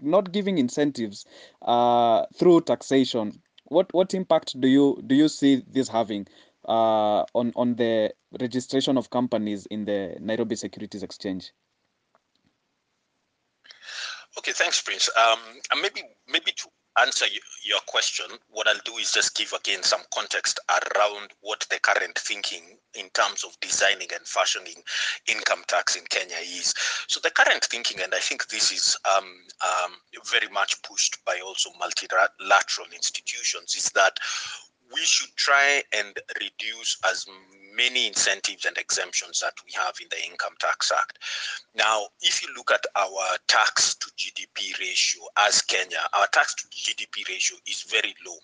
[0.00, 1.26] not giving incentives
[1.62, 6.26] uh, through taxation, what what impact do you do you see this having?
[6.68, 11.52] uh, on on the registration of companies in the Nairobi Securities Exchange?
[14.38, 15.08] Okay, thanks, Prince.
[15.16, 15.38] Um,
[15.72, 16.68] and maybe maybe to
[17.00, 17.26] answer
[17.64, 22.18] your question, what I'll do is just give again some context around what the current
[22.18, 24.82] thinking in terms of designing and fashioning
[25.26, 26.72] income tax in Kenya is.
[27.08, 29.24] So the current thinking, and I think this is um,
[29.62, 29.92] um,
[30.30, 34.18] very much pushed by also multilateral institutions, is that
[34.92, 37.26] we should try and reduce as
[37.76, 41.18] many incentives and exemptions that we have in the Income Tax Act.
[41.74, 46.68] Now, if you look at our tax to GDP ratio as Kenya, our tax to
[46.68, 48.36] GDP ratio is very low.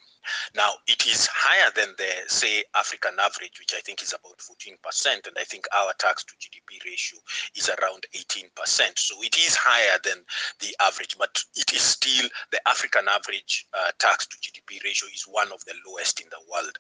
[0.54, 5.26] Now, it is higher than the, say, African average, which I think is about 14%,
[5.26, 7.18] and I think our tax to GDP ratio
[7.56, 8.98] is around 18%.
[8.98, 10.24] So it is higher than
[10.60, 15.24] the average, but it is still the African average uh, tax to GDP ratio is
[15.24, 16.76] one of the lowest in the world.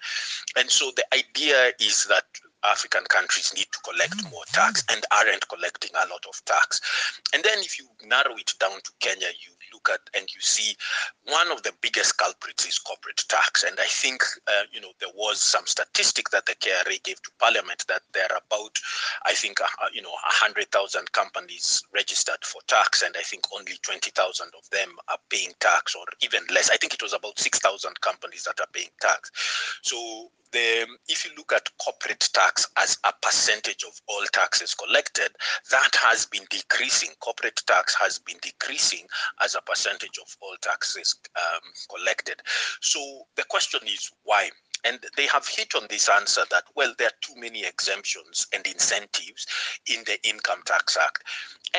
[0.56, 2.24] And so the idea is that
[2.64, 6.80] African countries need to collect more tax and aren't collecting a lot of tax.
[7.34, 10.76] And then if you narrow it down to Kenya, you look at and you see
[11.24, 13.62] one of the biggest culprits is corporate tax.
[13.62, 17.30] And I think, uh, you know, there was some statistic that the KRA gave to
[17.38, 18.78] Parliament that there are about,
[19.26, 24.46] I think, uh, you know, 100,000 companies registered for tax, and I think only 20,000
[24.58, 26.70] of them are paying tax, or even less.
[26.70, 29.30] I think it was about 6,000 companies that are paying tax.
[29.82, 35.30] So the if you look at corporate tax as a percentage of all taxes collected,
[35.70, 37.10] that has been decreasing.
[37.20, 39.06] Corporate tax has been decreasing
[39.42, 42.40] as a percentage of all taxes um, collected.
[42.80, 43.00] So
[43.36, 44.50] the question is why?
[44.84, 48.66] And they have hit on this answer that, well, there are too many exemptions and
[48.66, 49.46] incentives
[49.86, 51.22] in the Income Tax Act.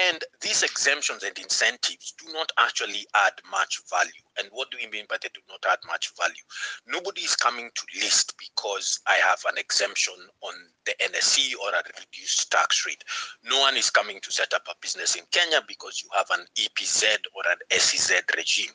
[0.10, 4.12] And these exemptions and incentives do not actually add much value.
[4.38, 6.44] And what do we mean by they do not add much value?
[6.88, 10.54] Nobody is coming to list because I have an exemption on
[10.86, 13.04] the NSE or a reduced tax rate.
[13.44, 16.46] No one is coming to set up a business in Kenya because you have an
[16.56, 17.04] EPZ
[17.36, 18.72] or an SEZ regime.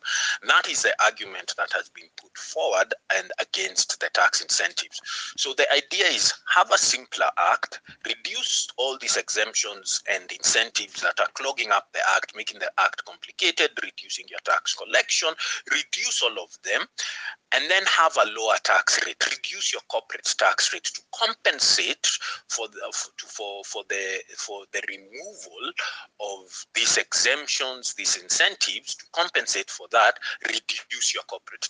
[0.47, 5.01] That is the argument that has been put forward and against the tax incentives.
[5.37, 11.19] So the idea is have a simpler act, reduce all these exemptions and incentives that
[11.21, 15.31] are clogging up the act, making the act complicated, reducing your tax collection,
[15.71, 16.87] reduce all of them,
[17.53, 19.23] and then have a lower tax rate.
[19.25, 22.07] Reduce your corporate tax rate to compensate
[22.49, 22.81] for the
[23.29, 25.73] for for the for the removal
[26.21, 28.95] of these exemptions, these incentives.
[28.97, 31.69] To compensate for that, reduce your corporate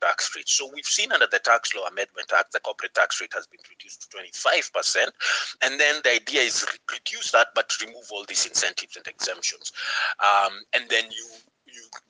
[0.00, 0.48] tax rate.
[0.48, 3.60] So we've seen under the Tax Law Amendment Act, the corporate tax rate has been
[3.68, 5.08] reduced to 25%.
[5.62, 9.72] And then the idea is reduce that, but remove all these incentives and exemptions.
[10.22, 11.24] Um, and then you you,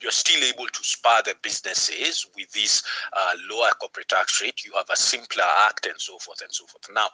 [0.01, 4.63] you're still able to spur the businesses with this uh, lower corporate tax rate.
[4.65, 6.87] You have a simpler act and so forth and so forth.
[6.93, 7.09] Now,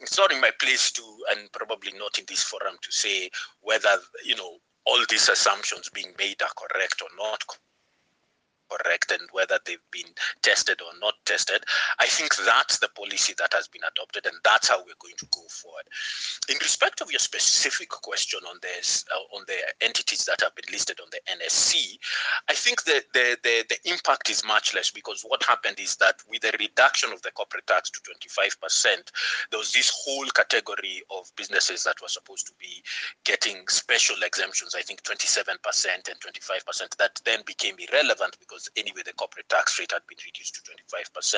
[0.00, 3.96] it's not in my place to, and probably not in this forum, to say whether,
[4.24, 7.44] you know, all these assumptions being made are correct or not
[8.70, 10.10] correct and whether they've been
[10.42, 11.64] tested or not tested.
[11.98, 15.26] I think that's the policy that has been adopted, and that's how we're going to
[15.32, 15.84] go forward.
[16.48, 20.70] In respect of your specific question on this, uh, on the entities that have been
[20.72, 21.98] listed on the NSE,
[22.48, 26.22] I think the, the, the, the impact is much less because what happened is that
[26.28, 29.10] with the reduction of the corporate tax to 25%,
[29.50, 32.82] there was this whole category of businesses that were supposed to be
[33.24, 35.56] getting special exemptions, I think 27%
[36.08, 40.18] and 25%, that then became irrelevant because because anyway the corporate tax rate had been
[40.24, 41.34] reduced to 25%.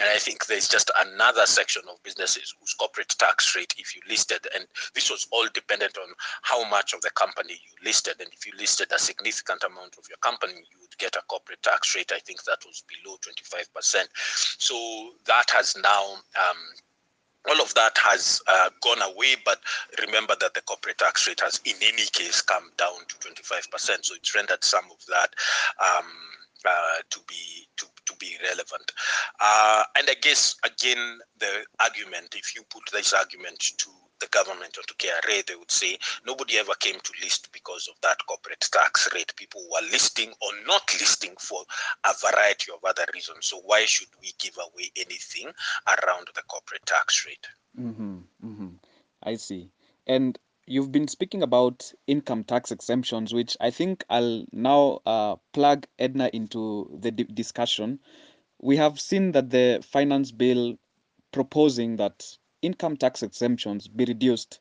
[0.00, 4.02] And I think there's just another section of businesses whose corporate tax rate, if you
[4.08, 6.08] listed, and this was all dependent on
[6.42, 8.14] how much of the company you listed.
[8.20, 11.62] And if you listed a significant amount of your company, you would get a corporate
[11.62, 12.12] tax rate.
[12.14, 14.06] I think that was below 25%.
[14.58, 16.56] So that has now um,
[17.48, 19.60] all of that has uh, gone away, but
[20.00, 24.04] remember that the corporate tax rate has, in any case, come down to 25%.
[24.04, 25.30] So it's rendered some of that
[25.80, 26.06] um,
[26.66, 28.92] uh, to be to, to be relevant.
[29.40, 34.78] Uh, and I guess again the argument, if you put this argument to the government
[34.78, 38.66] or to KRA, they would say nobody ever came to list because of that corporate
[38.72, 39.32] tax rate.
[39.36, 41.62] People were listing or not listing for
[42.04, 43.46] a variety of other reasons.
[43.46, 45.50] So why should we give away anything
[45.86, 47.46] around the corporate tax rate?
[47.78, 48.68] Mm-hmm, mm-hmm.
[49.22, 49.70] I see.
[50.06, 55.86] And you've been speaking about income tax exemptions, which I think I'll now uh, plug
[55.98, 58.00] Edna into the di- discussion.
[58.60, 60.76] We have seen that the finance bill
[61.32, 62.24] proposing that
[62.62, 64.60] income tax exemptions be reduced.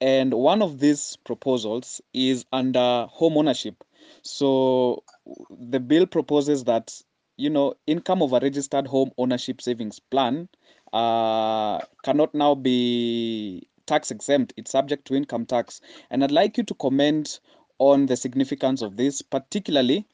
[0.00, 3.84] And one of these proposals is under home ownership.
[4.22, 5.04] So
[5.50, 6.92] the bill proposes that,
[7.36, 10.48] you know, income of a registered home ownership savings plan
[10.92, 14.52] uh, cannot now be tax exempt.
[14.56, 15.80] It's subject to income tax.
[16.10, 17.40] And I'd like you to comment
[17.78, 20.06] on the significance of this, particularly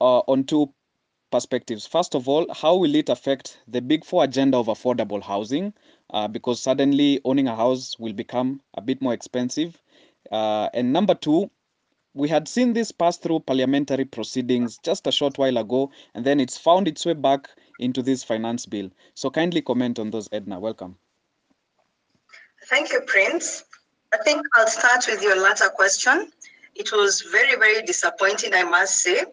[0.00, 0.72] uh, on two
[1.30, 1.86] perspectives.
[1.86, 5.74] First of all, how will it affect the big four agenda of affordable housing?
[6.10, 9.80] Uh, because suddenly owning a house will become a bit more expensive.
[10.30, 11.50] Uh, and number two,
[12.14, 16.38] we had seen this pass through parliamentary proceedings just a short while ago, and then
[16.38, 17.48] it's found its way back
[17.80, 18.90] into this finance bill.
[19.14, 20.60] So kindly comment on those, Edna.
[20.60, 20.96] Welcome.
[22.68, 23.64] Thank you, Prince.
[24.12, 26.30] I think I'll start with your latter question.
[26.74, 29.24] It was very, very disappointing, I must say,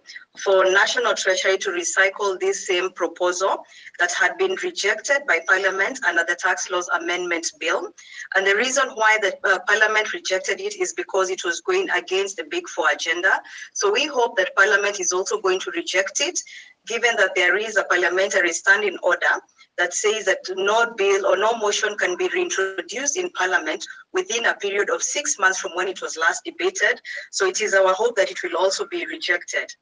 [0.43, 3.63] for National Treasury to recycle this same proposal
[3.99, 7.91] that had been rejected by Parliament under the Tax Laws Amendment Bill.
[8.35, 12.37] And the reason why the uh, Parliament rejected it is because it was going against
[12.37, 13.41] the Big Four agenda.
[13.73, 16.39] So we hope that Parliament is also going to reject it,
[16.85, 19.41] given that there is a parliamentary standing order
[19.77, 24.55] that says that no bill or no motion can be reintroduced in Parliament within a
[24.55, 27.01] period of six months from when it was last debated.
[27.31, 29.73] So it is our hope that it will also be rejected.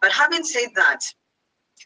[0.00, 1.00] But having said that,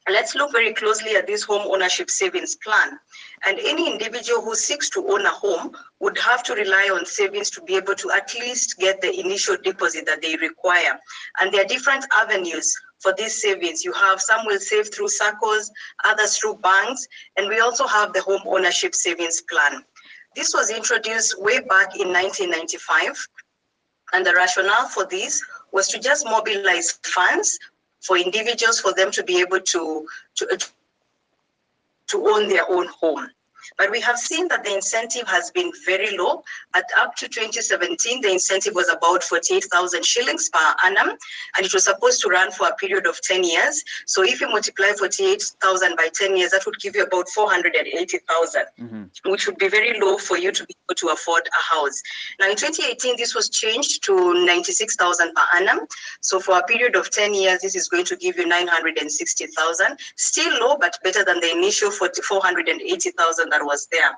[0.09, 2.99] let's look very closely at this home ownership savings plan.
[3.47, 7.51] And any individual who seeks to own a home would have to rely on savings
[7.51, 10.99] to be able to at least get the initial deposit that they require.
[11.41, 13.85] And there are different avenues for these savings.
[13.85, 15.71] You have some will save through SACCOs,
[16.05, 19.85] others through banks, and we also have the home ownership savings plan.
[20.37, 23.27] This was introduced way back in 1995,
[24.13, 27.59] and the rationale for this was to just mobilize funds
[28.01, 30.59] for individuals for them to be able to, to,
[32.09, 33.29] to own their own home.
[33.77, 36.43] But we have seen that the incentive has been very low.
[36.75, 41.11] At up to 2017, the incentive was about 48,000 shillings per annum,
[41.57, 43.83] and it was supposed to run for a period of 10 years.
[44.07, 49.31] So if you multiply 48,000 by 10 years, that would give you about 480,000, mm-hmm.
[49.31, 52.01] which would be very low for you to be able to afford a house.
[52.39, 55.87] Now in 2018, this was changed to 96,000 per annum.
[56.21, 59.99] So for a period of 10 years, this is going to give you 960,000.
[60.17, 64.13] Still low, but better than the initial 480,000 that was there.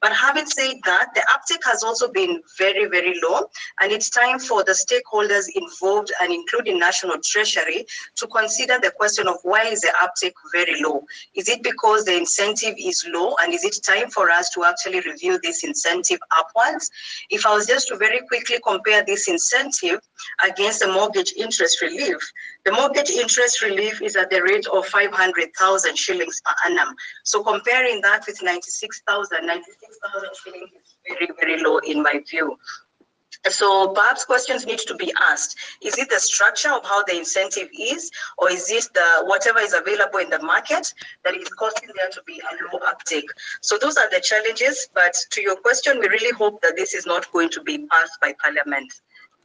[0.00, 3.48] But having said that, the uptake has also been very, very low,
[3.80, 9.28] and it's time for the stakeholders involved and including National Treasury to consider the question
[9.28, 11.04] of why is the uptake very low?
[11.34, 15.00] Is it because the incentive is low, and is it time for us to actually
[15.00, 16.90] review this incentive upwards?
[17.30, 20.00] If I was just to very quickly compare this incentive
[20.44, 22.18] against the mortgage interest relief,
[22.64, 26.94] the mortgage interest relief is at the rate of 500,000 shillings per annum.
[27.24, 32.56] So comparing that with 96,000, 96,000 shillings is very, very low in my view.
[33.48, 35.56] So perhaps questions need to be asked.
[35.82, 38.08] Is it the structure of how the incentive is,
[38.38, 40.92] or is it the whatever is available in the market
[41.24, 43.28] that is causing there to be a low uptake?
[43.60, 44.88] So those are the challenges.
[44.94, 48.20] But to your question, we really hope that this is not going to be passed
[48.20, 48.92] by Parliament.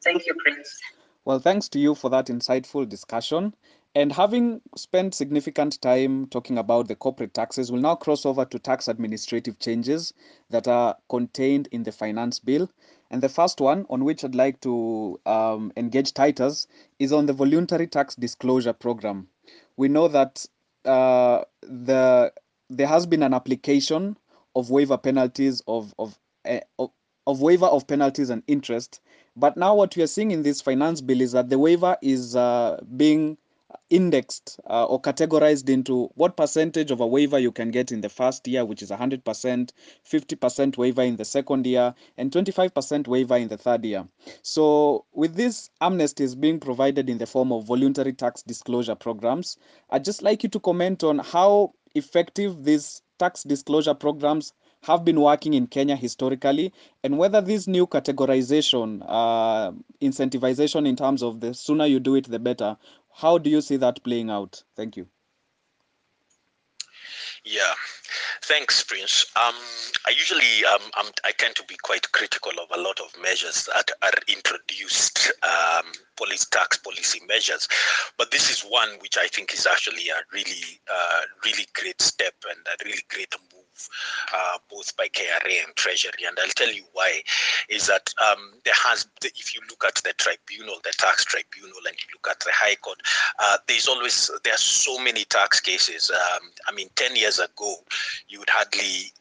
[0.04, 0.80] Thank you, Prince.
[1.28, 3.54] Well, thanks to you for that insightful discussion.
[3.94, 8.58] And having spent significant time talking about the corporate taxes, we'll now cross over to
[8.58, 10.14] tax administrative changes
[10.52, 12.70] that are contained in the finance bill.
[13.12, 16.66] And the first one on which I'd like to um, engage Titus
[16.98, 19.28] is on the voluntary tax disclosure program.
[19.76, 20.46] We know that
[20.86, 22.32] uh, the
[22.70, 24.18] there has been an application
[24.56, 26.92] of waiver penalties of of, uh, of
[27.28, 29.02] of waiver of penalties and interest,
[29.38, 32.36] but now what we are seeing in this finance bill is that the waiver is
[32.36, 33.38] uh, being
[33.90, 38.10] indexed uh, or categorized into what percentage of a waiver you can get in the
[38.10, 43.48] first year, which is 100%, 50% waiver in the second year, and 25% waiver in
[43.48, 44.08] the third year.
[44.42, 49.58] So, with this amnesty is being provided in the form of voluntary tax disclosure programs,
[49.90, 55.20] I'd just like you to comment on how effective these tax disclosure programs have been
[55.22, 56.74] working in Kenya historically,
[57.04, 59.72] and whether this new categorization, uh,
[60.02, 62.78] incentivization in terms of the sooner you do it, the better,
[63.14, 64.64] how do you see that playing out?
[64.76, 65.08] Thank you.
[67.44, 67.74] Yeah,
[68.44, 69.26] thanks, Prince.
[69.38, 69.56] Um,
[70.06, 70.82] I usually um,
[71.24, 75.86] i tend to be quite critical of a lot of measures that are introduced, um,
[76.18, 77.68] police tax policy measures,
[78.18, 82.34] but this is one which I think is actually a really, uh, really great step
[82.50, 83.34] and a really great
[84.34, 86.26] uh, both by KRA and Treasury.
[86.28, 87.22] And I'll tell you why.
[87.70, 91.96] Is that um, there has, if you look at the tribunal, the tax tribunal, and
[91.96, 93.00] you look at the High Court,
[93.40, 96.12] uh, there's always there are so many tax cases.
[96.12, 97.76] Um, I mean, ten years ago,
[98.28, 99.12] you would hardly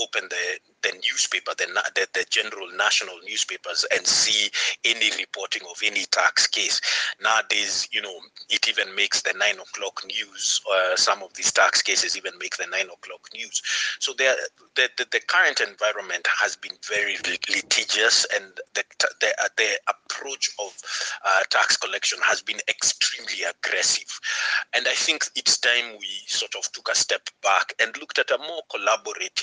[0.00, 4.50] open the the newspaper, the, the, the general national newspapers, and see
[4.84, 6.80] any reporting of any tax case.
[7.22, 8.18] Nowadays, you know,
[8.50, 10.60] it even makes the nine o'clock news.
[10.72, 13.62] Uh, some of these tax cases even make the nine o'clock news.
[14.00, 14.36] So the,
[14.74, 17.16] the, the current environment has been very
[17.48, 18.82] litigious, and the
[19.20, 20.76] the, uh, the approach of
[21.24, 24.18] uh, tax collection has been extremely aggressive.
[24.74, 28.30] And I think it's time we sort of took a step back and looked at
[28.32, 29.41] a more collaborative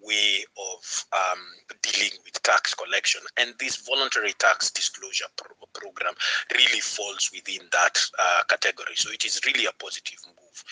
[0.00, 1.40] way of um,
[1.82, 3.20] dealing with tax collection.
[3.36, 6.14] And this voluntary tax disclosure pro program
[6.52, 8.94] really falls within that uh, category.
[8.94, 10.64] So it is really a positive move.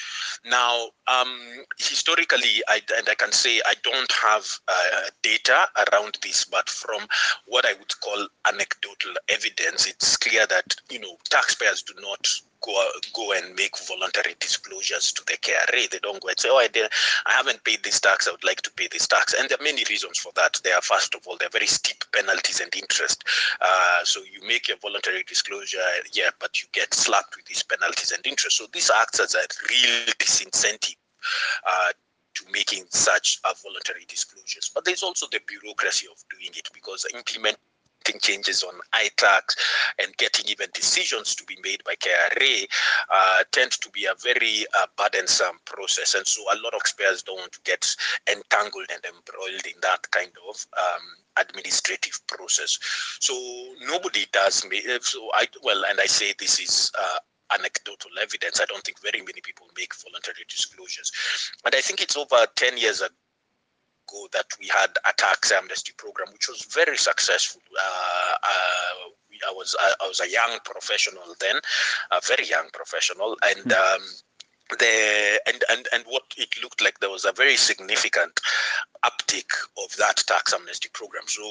[0.44, 6.44] Now, um, historically, I, and I can say I don't have uh, data around this,
[6.44, 7.06] but from
[7.46, 12.26] what I would call anecdotal evidence, it's clear that you know taxpayers do not
[12.62, 15.90] go go and make voluntary disclosures to the KRA.
[15.90, 16.90] They don't go and say, "Oh, I did,
[17.26, 18.28] I haven't paid this tax.
[18.28, 20.60] I would like to pay this tax." And there are many reasons for that.
[20.64, 23.24] There are first of all, there are very steep penalties and interest.
[23.60, 25.78] Uh, so you make your voluntary disclosure,
[26.12, 28.58] yeah, but you get slapped with these penalties and interest.
[28.58, 30.96] So this acts as a real disincentive.
[31.66, 31.92] Uh,
[32.32, 34.70] to making such voluntary disclosures.
[34.72, 37.58] But there's also the bureaucracy of doing it because implement
[38.20, 39.56] changes on iTax
[39.98, 42.66] and getting even decisions to be made by KRA
[43.12, 46.14] uh, tends to be a very uh, burdensome process.
[46.14, 47.94] And so a lot of taxpayers don't want to get
[48.30, 51.02] entangled and embroiled in that kind of um,
[51.36, 52.78] administrative process.
[53.20, 53.34] So
[53.86, 54.64] nobody does,
[55.02, 57.18] so I, well, and I say this is uh,
[57.58, 58.60] anecdotal evidence.
[58.60, 61.12] I don't think very many people make voluntary disclosures.
[61.64, 63.14] And I think it's over 10 years ago
[64.10, 67.60] ago that we had a tax amnesty program, which was very successful.
[67.78, 71.56] Uh, uh, I was I, was a young professional then,
[72.10, 73.72] a very young professional, and.
[73.72, 74.00] Um,
[74.78, 78.40] the and, and and what it looked like there was a very significant
[79.04, 79.50] uptick
[79.82, 81.24] of that tax amnesty program.
[81.26, 81.42] So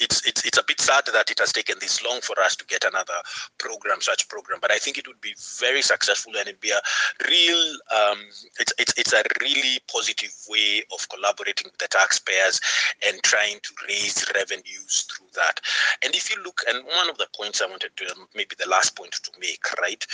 [0.00, 2.66] it's it's it's a bit sad that it has taken this long for us to
[2.66, 3.14] get another
[3.58, 4.58] program, such program.
[4.60, 6.80] But I think it would be very successful and it'd be a
[7.28, 8.18] real um,
[8.58, 12.60] it's it's it's a really positive way of collaborating with the taxpayers
[13.06, 15.60] and trying to raise revenues through that.
[16.02, 18.96] And if you look, and one of the points I wanted to maybe the last
[18.96, 20.04] point to make, right?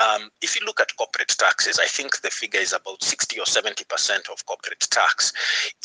[0.00, 3.44] Um, if you look at corporate taxes, I think the figure is about 60 or
[3.44, 5.32] 70% of corporate tax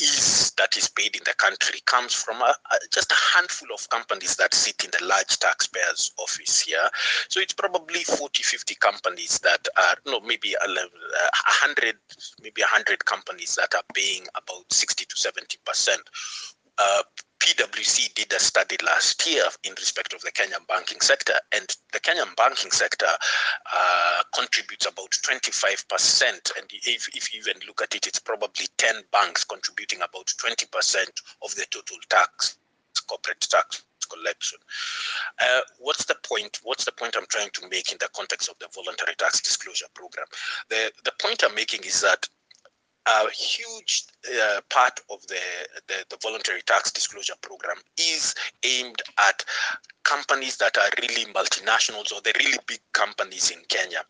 [0.00, 3.88] is that is paid in the country comes from a, a, just a handful of
[3.90, 6.88] companies that sit in the large taxpayers office here.
[7.28, 11.96] So it's probably 40, 50 companies that are, no, maybe a, 100,
[12.42, 15.96] maybe 100 companies that are paying about 60 to 70%.
[16.78, 17.02] Uh,
[17.46, 22.00] PwC did a study last year in respect of the Kenyan banking sector, and the
[22.00, 26.22] Kenyan banking sector uh, contributes about 25%.
[26.58, 31.06] And if, if you even look at it, it's probably 10 banks contributing about 20%
[31.44, 32.58] of the total tax,
[33.06, 34.58] corporate tax collection.
[35.40, 36.58] Uh, what's the point?
[36.64, 39.86] What's the point I'm trying to make in the context of the voluntary tax disclosure
[39.94, 40.26] program?
[40.68, 42.28] The the point I'm making is that
[43.06, 44.04] a huge
[44.42, 45.40] uh, part of the,
[45.86, 48.34] the, the, voluntary tax disclosure program is
[48.64, 49.44] aimed at
[50.02, 54.00] companies that are really multinationals or the really big companies in Kenya.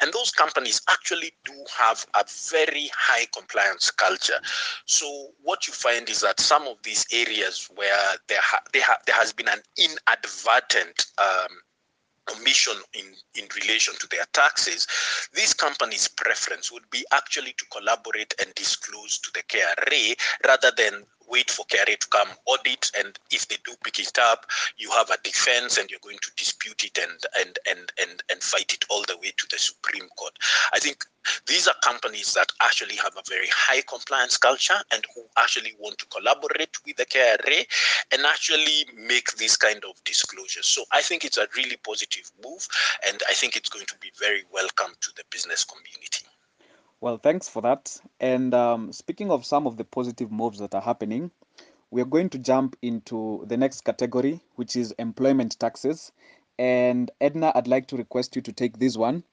[0.00, 4.40] And those companies actually do have a very high compliance culture.
[4.86, 9.00] So what you find is that some of these areas where there, ha- there, ha-
[9.06, 11.48] there has been an inadvertent um,
[12.30, 14.86] omission in, in relation to their taxes,
[15.34, 20.14] these companies' preference would be actually to collaborate and disclose to the KRA
[20.46, 24.46] rather than wait for KRA to come audit and if they do pick it up
[24.76, 28.42] you have a defense and you're going to dispute it and and and and, and
[28.42, 30.36] fight it all the way to the supreme court
[30.72, 31.04] i think
[31.46, 35.98] these are companies that actually have a very high compliance culture and who actually want
[35.98, 37.64] to collaborate with the KRA
[38.12, 40.66] and actually make this kind of disclosures.
[40.66, 42.66] So I think it's a really positive move
[43.06, 46.26] and I think it's going to be very welcome to the business community.
[47.02, 48.00] Well, thanks for that.
[48.20, 51.32] And um, speaking of some of the positive moves that are happening,
[51.90, 56.12] we are going to jump into the next category, which is employment taxes.
[56.60, 59.24] And Edna, I'd like to request you to take this one.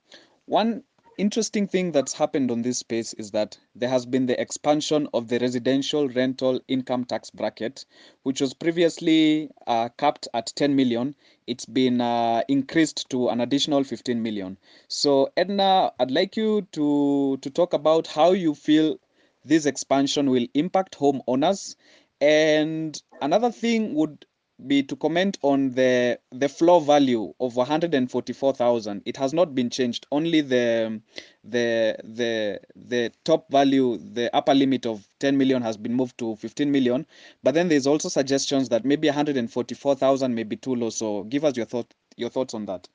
[0.48, 0.84] One
[1.20, 5.28] interesting thing that's happened on this space is that there has been the expansion of
[5.28, 7.86] the residential rental income tax bracket,
[8.24, 11.14] which was previously uh, capped at 10 million.
[11.46, 14.58] It's been uh, increased to an additional 15 million.
[14.88, 18.98] So, Edna, I'd like you to, to talk about how you feel
[19.44, 21.76] this expansion will impact homeowners.
[22.22, 24.26] And another thing would
[24.68, 29.02] be to comment on the the floor value of 144,000.
[29.06, 30.06] It has not been changed.
[30.12, 31.02] Only the
[31.44, 36.36] the the the top value, the upper limit of 10 million has been moved to
[36.36, 37.06] 15 million.
[37.44, 40.90] But then there's also suggestions that maybe 144,000 may be too low.
[40.90, 42.88] So give us your thought your thoughts on that.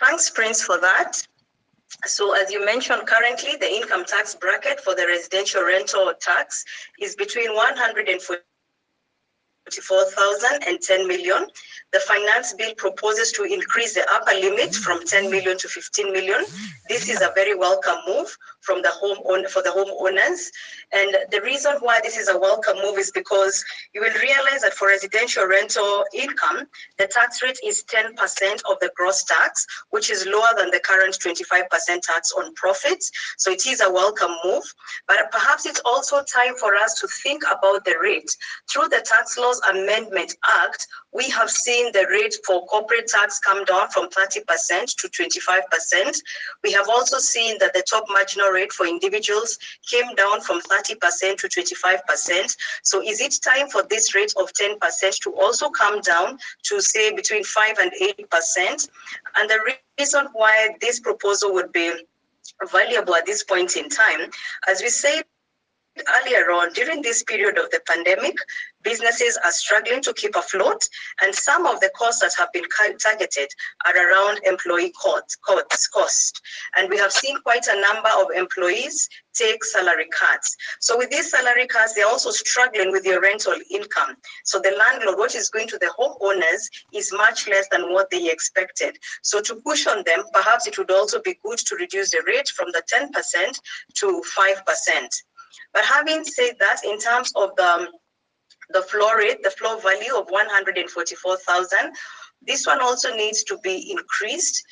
[0.00, 1.26] Thanks, Prince, for that.
[2.04, 6.64] So as you mentioned, currently the income tax bracket for the residential rental tax
[7.00, 8.42] is between 140
[9.66, 11.46] 44,000 and 10 million.
[11.92, 16.44] The finance bill proposes to increase the upper limit from 10 million to 15 million.
[16.88, 20.50] This is a very welcome move from the home own, for the homeowners.
[20.92, 23.64] And the reason why this is a welcome move is because
[23.94, 26.66] you will realize that for residential rental income,
[26.98, 28.12] the tax rate is 10%
[28.70, 31.66] of the gross tax, which is lower than the current 25%
[32.02, 33.10] tax on profits.
[33.38, 34.64] So it is a welcome move.
[35.08, 38.36] But perhaps it's also time for us to think about the rate.
[38.70, 43.64] Through the tax laws Amendment Act, we have seen the rate for corporate tax come
[43.64, 46.16] down from 30% to 25%.
[46.62, 49.58] We have also seen that the top marginal rate for individuals
[49.90, 52.56] came down from 30% to 25%.
[52.82, 57.14] So is it time for this rate of 10% to also come down to say
[57.14, 57.92] between 5 and
[58.30, 58.88] 8%?
[59.36, 61.92] And the reason why this proposal would be
[62.70, 64.30] valuable at this point in time,
[64.68, 65.24] as we said
[66.20, 68.36] earlier on, during this period of the pandemic,
[68.86, 70.88] businesses are struggling to keep afloat,
[71.20, 72.62] and some of the costs that have been
[73.02, 73.48] targeted
[73.84, 75.38] are around employee cost,
[75.92, 76.40] cost.
[76.76, 80.56] And we have seen quite a number of employees take salary cuts.
[80.80, 84.16] So with these salary cuts, they're also struggling with their rental income.
[84.44, 86.62] So the landlord, what is going to the homeowners
[86.94, 88.96] is much less than what they expected.
[89.22, 92.48] So to push on them, perhaps it would also be good to reduce the rate
[92.48, 93.60] from the 10%
[93.94, 95.22] to 5%.
[95.72, 97.88] But having said that, in terms of the, um,
[98.70, 101.78] the floor rate, the floor value of 144,000,
[102.42, 104.64] this one also needs to be increased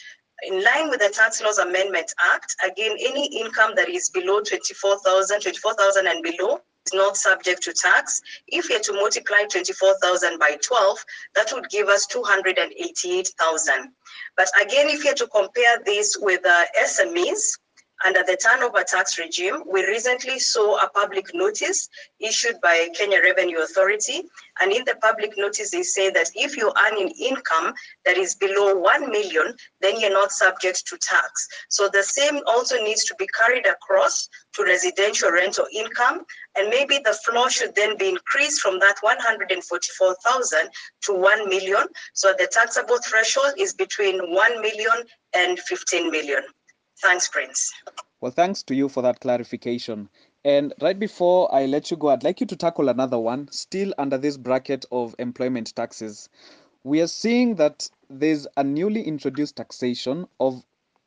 [0.43, 2.55] in line with the Tax Laws Amendment Act.
[2.65, 8.21] Again, any income that is below 24,000, 24,000 and below is not subject to tax.
[8.49, 13.75] If you are to multiply 24,000 by 12, that would give us 288,000.
[14.37, 17.59] But again, if you are to compare this with uh, SMEs,
[18.05, 21.89] under the turnover tax regime, we recently saw a public notice
[22.21, 24.23] issued by Kenya Revenue Authority.
[24.61, 27.73] And in the public notice, they say that if you earn an income
[28.05, 31.49] that is below 1 million, then you're not subject to tax.
[31.71, 36.27] So the same also needs to be carried across to residential rental income.
[36.57, 40.59] And maybe the floor should then be increased from that 144,000
[41.05, 41.87] to 1 million.
[42.13, 46.43] So the taxable threshold is between 1 million and 15 million.
[47.01, 47.73] Thanks, Prince.
[48.21, 50.09] Well, thanks to you for that clarification.
[50.45, 53.93] And right before I let you go, I'd like you to tackle another one, still
[53.99, 56.29] under this bracket of employment taxes.
[56.85, 60.65] We are seeing that there's a newly introduced taxation of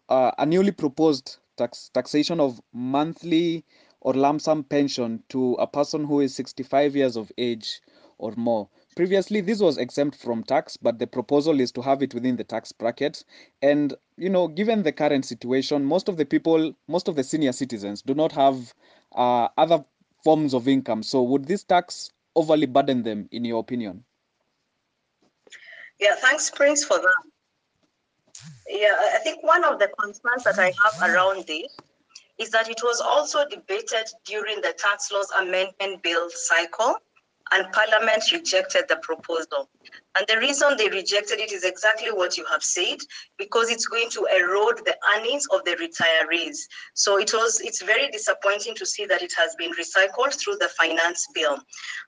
[0.09, 3.65] uh, a newly proposed tax taxation of monthly
[4.01, 7.81] or lump sum pension to a person who is 65 years of age
[8.17, 8.69] or more.
[8.97, 12.43] Previously, this was exempt from tax, but the proposal is to have it within the
[12.43, 13.23] tax bracket.
[13.61, 17.51] And, you know, given the current situation, most of the people, most of the senior
[17.51, 18.73] citizens do not have
[19.15, 19.85] uh, other
[20.23, 21.03] forms of income.
[21.03, 24.03] So would this tax overly burden them, in your opinion?
[25.99, 27.23] Yeah, thanks, Prince, for that.
[28.67, 31.77] Yeah, I think one of the concerns that I have around this
[32.39, 36.95] is that it was also debated during the tax laws amendment bill cycle
[37.51, 39.69] and Parliament rejected the proposal.
[40.17, 42.97] And the reason they rejected it is exactly what you have said,
[43.37, 46.57] because it's going to erode the earnings of the retirees.
[46.93, 50.69] So it was it's very disappointing to see that it has been recycled through the
[50.77, 51.59] finance bill.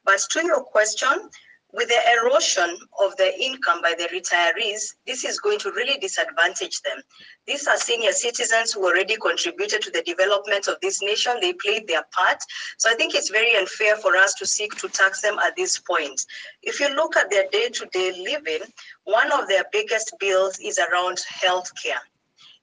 [0.05, 1.29] But to your question,
[1.71, 6.81] with the erosion of the income by the retirees, this is going to really disadvantage
[6.81, 7.01] them.
[7.45, 11.37] These are senior citizens who already contributed to the development of this nation.
[11.39, 12.41] They played their part.
[12.79, 15.77] So I think it's very unfair for us to seek to tax them at this
[15.77, 16.19] point.
[16.63, 18.63] If you look at their day-to-day -day living,
[19.03, 22.01] one of their biggest bills is around healthcare.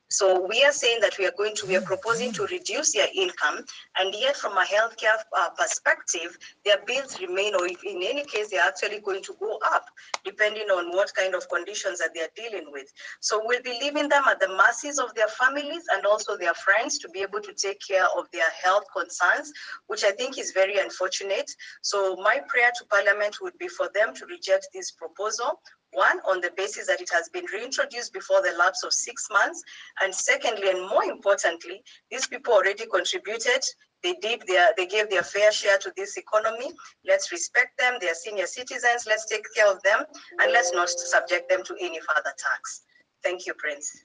[0.08, 3.08] So we are saying that we are going to, we are proposing to reduce their
[3.12, 3.64] income,
[3.98, 8.50] and yet from a healthcare uh, perspective, their bills remain, or if in any case,
[8.50, 9.86] they're actually going to go up,
[10.24, 12.92] depending on what kind of conditions that they're dealing with.
[13.20, 16.98] So we'll be leaving them at the mercies of their families and also their friends
[16.98, 19.52] to be able to take care of their health concerns,
[19.88, 21.50] which I think is very unfortunate.
[21.82, 25.60] So my prayer to Parliament would be for them to reject this proposal
[25.96, 29.62] One, on the basis that it has been reintroduced before the lapse of six months.
[30.02, 33.64] And secondly, and more importantly, these people already contributed.
[34.02, 36.70] They did their, they gave their fair share to this economy.
[37.06, 37.94] Let's respect them.
[37.98, 39.04] They are senior citizens.
[39.06, 40.04] Let's take care of them
[40.38, 42.82] and let's not subject them to any further tax.
[43.22, 44.04] Thank you, Prince.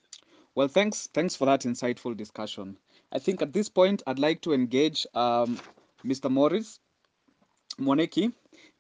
[0.56, 1.10] Well, thanks.
[1.14, 2.78] Thanks for that insightful discussion.
[3.12, 5.60] I think at this point, I'd like to engage um,
[6.06, 6.32] Mr.
[6.32, 6.80] Maurice
[7.78, 8.32] Mwaniki,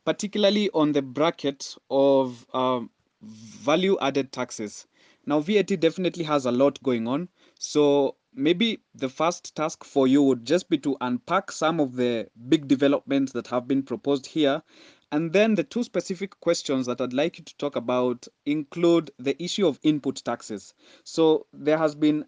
[0.05, 2.89] particularly on the bracket of um,
[3.21, 4.87] value added taxes.
[5.25, 7.29] Now, VAT definitely has a lot going on.
[7.59, 12.27] So maybe the first task for you would just be to unpack some of the
[12.49, 14.63] big developments that have been proposed here.
[15.11, 19.41] And then the two specific questions that I'd like you to talk about include the
[19.43, 20.73] issue of input taxes.
[21.03, 22.25] So there has been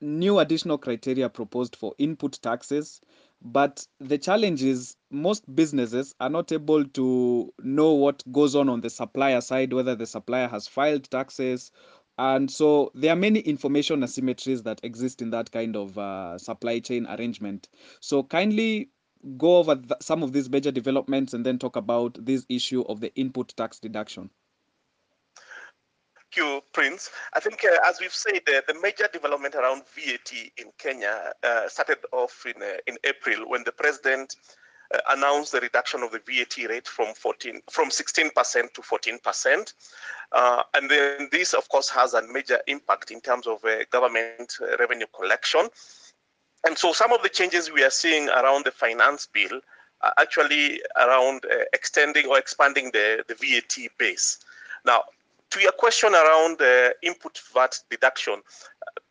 [0.00, 3.00] new additional criteria proposed for input taxes,
[3.42, 8.80] but the challenge is most businesses are not able to know what goes on on
[8.80, 11.70] the supplier side, whether the supplier has filed taxes.
[12.18, 16.80] And so there are many information asymmetries that exist in that kind of uh, supply
[16.80, 17.68] chain arrangement.
[18.00, 18.90] So kindly
[19.38, 23.00] go over th- some of these major developments and then talk about this issue of
[23.00, 24.30] the input tax deduction.
[26.32, 27.10] Thank you, Prince.
[27.32, 31.68] I think, uh, as we've said, uh, the major development around VAT in Kenya uh,
[31.68, 34.36] started off in, uh, in April when the president
[34.94, 39.74] uh, announced the reduction of the VAT rate from 14, from 16% to 14%.
[40.30, 45.06] Uh, and then this, of course, has a major impact in terms of government revenue
[45.12, 45.66] collection.
[46.64, 49.60] And so some of the changes we are seeing around the finance bill
[50.02, 54.38] are actually around extending or expanding the, the VAT base.
[54.86, 55.02] Now,
[55.50, 58.42] to your question around the input VAT deduction,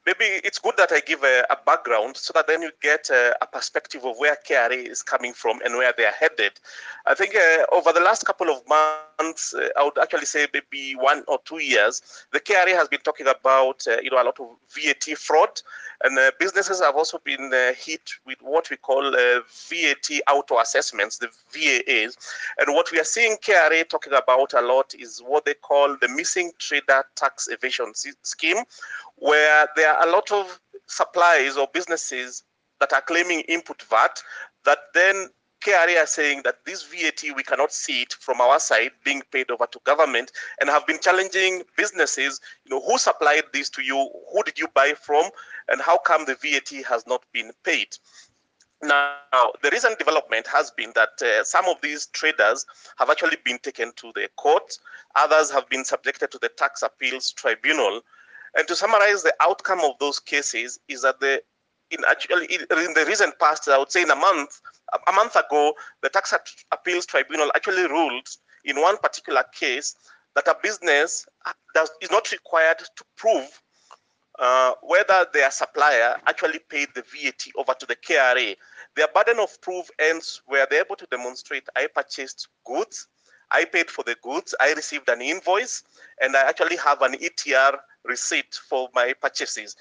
[0.10, 3.36] maybe it's good that I give a, a background so that then you get a,
[3.44, 6.54] a, perspective of where KRA is coming from and where they are headed.
[7.06, 10.94] I think uh, over the last couple of months, uh, I would actually say maybe
[10.96, 12.02] one or two years,
[12.32, 15.62] the KRA has been talking about uh, you know a lot of VAT fraud,
[16.04, 20.60] and uh, businesses have also been uh, hit with what we call uh, VAT auto
[20.60, 22.16] assessments, the VAAs.
[22.58, 26.08] And what we are seeing KRA talking about a lot is what they call the
[26.08, 27.92] missing trader tax evasion
[28.24, 28.64] scheme,
[29.18, 32.44] where there a lot of suppliers or businesses
[32.80, 34.22] that are claiming input VAT
[34.66, 35.30] that then
[35.62, 39.52] KRA are saying that this VAT, we cannot see it from our side being paid
[39.52, 40.32] over to government
[40.62, 44.10] and have been challenging businesses, you know, who supplied this to you?
[44.32, 45.30] Who did you buy from?
[45.68, 47.90] And how come the VAT has not been paid?
[48.82, 49.18] Now,
[49.62, 52.66] the recent development has been that uh, some of these traders
[52.98, 54.78] have actually been taken to the court.
[55.18, 58.02] Others have been subjected to the tax appeals tribunal.
[58.56, 61.42] And to summarize the outcome of those cases is that the
[61.92, 64.62] in actually in the recent past, I would say in a month,
[65.08, 66.34] a month ago, the Tax
[66.72, 68.28] Appeals Tribunal actually ruled
[68.66, 69.96] in one particular case
[70.36, 71.26] that a business
[71.74, 73.62] does, is not required to prove
[74.38, 78.56] uh, whether their supplier actually paid the VAT over to the KRA.
[78.96, 83.08] Their burden of proof ends where they're able to demonstrate I purchased goods,
[83.52, 85.84] I paid for the goods, I received an invoice,
[86.22, 89.76] and I actually have an ETR receipt for my purchases.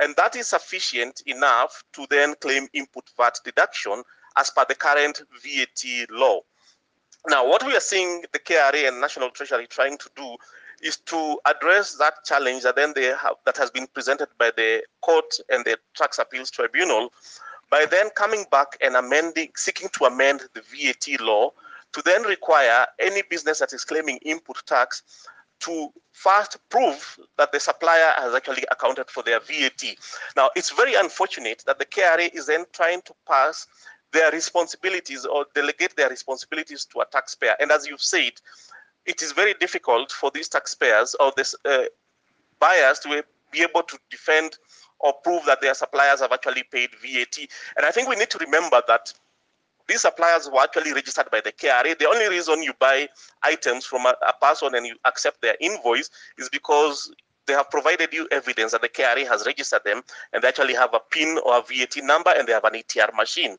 [0.00, 4.02] And that is sufficient enough to then claim input VAT deduction
[4.36, 6.40] as per the current VAT law.
[7.28, 10.36] Now, what we are seeing the KRA and National Treasury trying to do
[10.82, 14.82] is to address that challenge that then they have that has been presented by the
[15.00, 17.10] court and the tax appeals tribunal
[17.70, 21.50] by then coming back and amending seeking to amend the VAT law
[21.94, 25.02] to then require any business that is claiming input tax
[25.60, 29.82] to first prove that the supplier has actually accounted for their VAT.
[30.36, 33.66] Now, it's very unfortunate that the KRA is then trying to pass
[34.12, 37.54] their responsibilities or delegate their responsibilities to a taxpayer.
[37.60, 38.32] And as you've said,
[39.06, 41.84] it is very difficult for these taxpayers or this uh,
[42.58, 44.58] buyers to be able to defend
[45.00, 47.38] or prove that their suppliers have actually paid VAT.
[47.76, 49.12] And I think we need to remember that
[49.88, 51.98] these suppliers were actually registered by the KRA.
[51.98, 53.08] The only reason you buy
[53.42, 57.12] items from a, a, person and you accept their invoice is because
[57.46, 60.94] they have provided you evidence that the KRA has registered them and they actually have
[60.94, 63.56] a PIN or a VAT number and they have an ETR machine.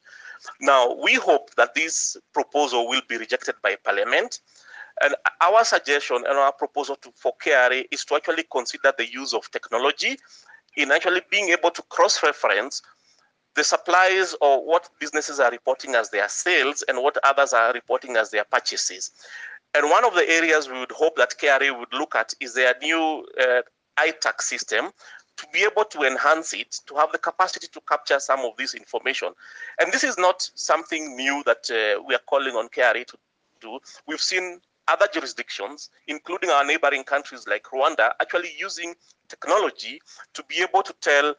[0.59, 4.39] Now, we hope that this proposal will be rejected by Parliament.
[5.01, 9.33] And our suggestion and our proposal to, for KRA is to actually consider the use
[9.33, 10.17] of technology
[10.77, 12.81] in actually being able to cross-reference
[13.55, 18.17] the supplies or what businesses are reporting as their sales and what others are reporting
[18.17, 19.11] as their purchases.
[19.73, 22.75] And one of the areas we would hope that KRA would look at is their
[22.81, 23.61] new uh,
[23.97, 24.91] iTax system
[25.37, 28.73] to be able to enhance it, to have the capacity to capture some of this
[28.73, 29.29] information.
[29.79, 33.17] And this is not something new that uh, we are calling on KRA to
[33.59, 33.79] do.
[34.07, 38.93] We've seen other jurisdictions, including our neighboring countries like Rwanda, actually using
[39.27, 40.01] technology
[40.33, 41.35] to be able to tell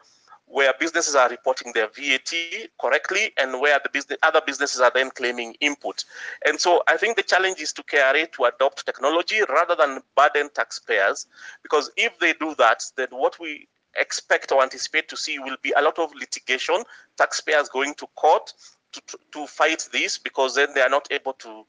[0.46, 2.32] where businesses are reporting their VAT
[2.80, 6.04] correctly and where the business, other businesses are then claiming input.
[6.44, 10.48] And so I think the challenge is to KRA to adopt technology rather than burden
[10.54, 11.26] taxpayers,
[11.62, 13.68] because if they do that, then what we
[13.98, 16.76] expect or anticipate to see will be a lot of litigation,
[17.16, 18.52] taxpayers going to court
[18.92, 21.64] to, to fight this because then they are not able to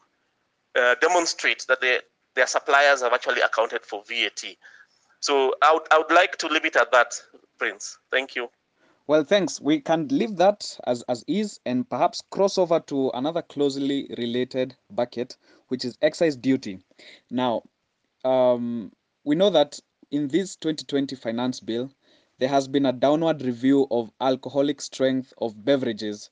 [0.77, 1.99] uh, demonstrate that they,
[2.35, 4.43] their suppliers have actually accounted for VAT.
[5.19, 7.19] So I would, I would like to leave it at that,
[7.57, 7.97] Prince.
[8.11, 8.49] Thank you.
[9.07, 9.61] Well, thanks.
[9.61, 14.75] We can leave that as, as is and perhaps cross over to another closely related
[14.91, 15.37] bucket,
[15.69, 16.79] which is excise duty.
[17.31, 17.63] Now,
[18.25, 18.91] um,
[19.23, 19.79] we know that
[20.11, 21.89] in this 2020 finance bill,
[22.39, 26.29] there has been a downward review of alcoholic strength of beverages,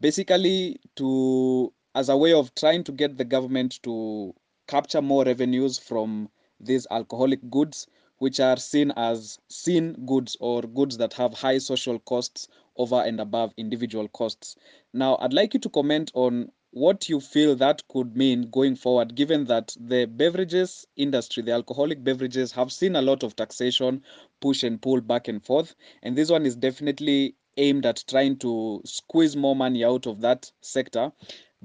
[0.00, 4.34] basically to as a way of trying to get the government to
[4.68, 7.86] capture more revenues from these alcoholic goods
[8.18, 13.20] which are seen as seen goods or goods that have high social costs over and
[13.20, 14.56] above individual costs.
[14.92, 19.14] Now, I'd like you to comment on what you feel that could mean going forward,
[19.14, 24.02] given that the beverages industry, the alcoholic beverages, have seen a lot of taxation,
[24.40, 25.74] push and pull back and forth.
[26.02, 30.50] And this one is definitely aimed at trying to squeeze more money out of that
[30.60, 31.12] sector.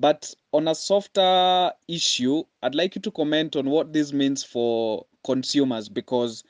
[0.02, 5.06] But on a softer issue, I'd like you to comment on what this means for
[5.24, 6.44] consumers because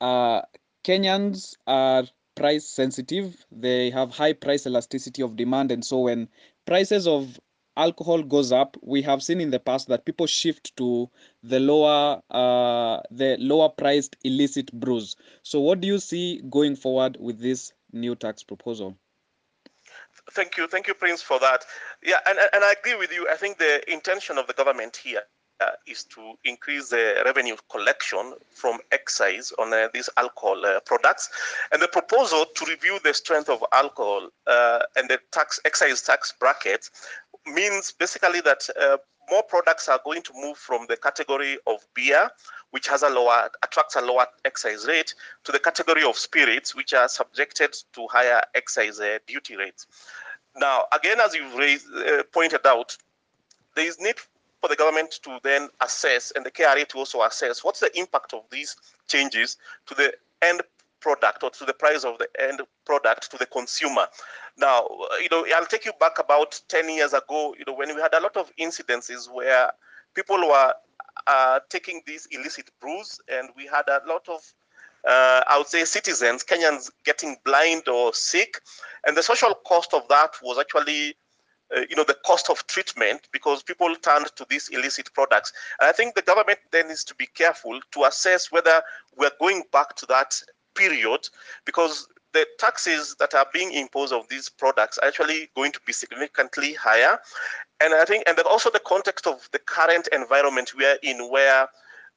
[0.00, 0.42] uh,
[0.84, 2.04] Kenyans are
[2.36, 3.44] price sensitive.
[3.50, 6.28] They have high price elasticity of demand, and so when
[6.66, 7.40] prices of
[7.76, 11.10] alcohol goes up, we have seen in the past that people shift to
[11.42, 15.16] the lower uh, the lower priced illicit brews.
[15.42, 18.96] So, what do you see going forward with this new tax proposal?
[20.32, 21.64] Thank you, thank you, Prince, for that.
[22.02, 23.26] Yeah, and, and I agree with you.
[23.30, 25.22] I think the intention of the government here
[25.60, 31.30] uh, is to increase the revenue collection from excise on uh, these alcohol uh, products.
[31.72, 36.34] And the proposal to review the strength of alcohol uh, and the tax excise tax
[36.38, 36.88] bracket
[37.46, 38.98] means basically that uh,
[39.30, 42.30] more products are going to move from the category of beer,
[42.70, 45.14] which has a lower attracts a lower excise rate,
[45.44, 49.86] to the category of spirits, which are subjected to higher excise uh, duty rates.
[50.56, 51.86] Now, again, as you've raised,
[52.32, 52.96] pointed out,
[53.74, 54.16] there is need
[54.60, 58.34] for the government to then assess and the KRA to also assess what's the impact
[58.34, 59.56] of these changes
[59.86, 60.12] to the
[60.42, 60.62] end
[61.00, 64.06] product or to the price of the end product to the consumer.
[64.56, 64.88] Now,
[65.22, 68.14] you know, I'll take you back about 10 years ago, you know, when we had
[68.14, 69.70] a lot of incidences where
[70.14, 70.74] people were
[71.26, 74.40] uh, taking these illicit brews and we had a lot of
[75.06, 78.60] uh, I would say citizens, Kenyans getting blind or sick.
[79.06, 81.14] And the social cost of that was actually
[81.76, 85.52] uh, you know, the cost of treatment because people turned to these illicit products.
[85.80, 88.82] And I think the government then needs to be careful to assess whether
[89.16, 90.40] we're going back to that
[90.74, 91.28] period
[91.66, 95.92] because the taxes that are being imposed on these products are actually going to be
[95.92, 97.18] significantly higher.
[97.80, 101.68] And I think, and also the context of the current environment we are in where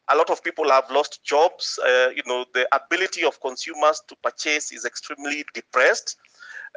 [0.10, 1.80] a lot of people have lost jobs.
[1.86, 6.18] Uh, you know, the ability of consumers to purchase is extremely depressed.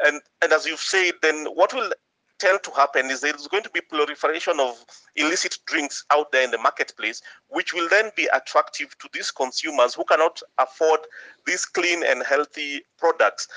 [0.04, 1.90] And, and as you've said, then what will
[2.38, 4.84] tend to happen is there's going to be proliferation of
[5.16, 9.94] illicit drinks out there in the marketplace, which will then be attractive to these consumers
[9.94, 11.00] who cannot afford
[11.46, 13.48] these clean and healthy products.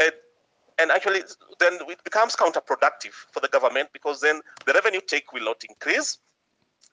[0.00, 0.12] And,
[0.78, 1.22] and actually,
[1.60, 6.18] then it becomes counterproductive for the government because then the revenue take will not increase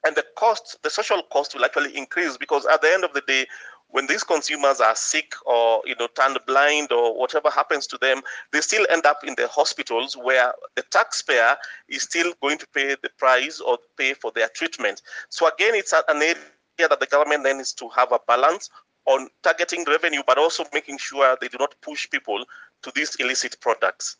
[0.04, 3.22] and the cost, the social cost will actually increase because at the end of the
[3.26, 3.46] day,
[3.92, 8.20] when these consumers are sick or you know turned blind or whatever happens to them
[8.50, 11.56] they still end up in the hospitals where the taxpayer
[11.88, 15.02] is still going to pay the price or pay for their treatment.
[15.28, 16.36] So again it's an area
[16.78, 18.68] that the government then needs to have a balance
[19.06, 22.44] on targeting revenue but also making sure they do not push people
[22.82, 24.16] to these illicit products.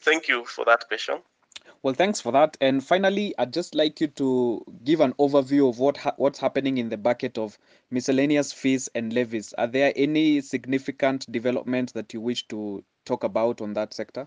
[0.00, 1.18] Thank you for that question.
[1.82, 2.56] Well, thanks for that.
[2.60, 6.78] And finally, I'd just like you to give an overview of what ha what's happening
[6.78, 7.58] in the bucket of
[7.92, 9.52] miscellaneous fees and levies.
[9.58, 14.26] Are there any significant developments that you wish to talk about on that sector?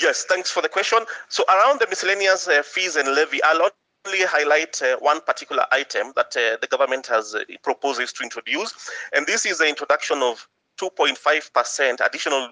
[0.00, 0.98] Yes, thanks for the question.
[1.28, 3.70] So around the miscellaneous uh, fees and levy, I'll
[4.06, 8.90] only highlight uh, one particular item that uh, the government has uh, proposes to introduce,
[9.12, 10.48] and this is the introduction of
[10.80, 12.48] 2.5% additional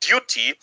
[0.00, 0.54] duty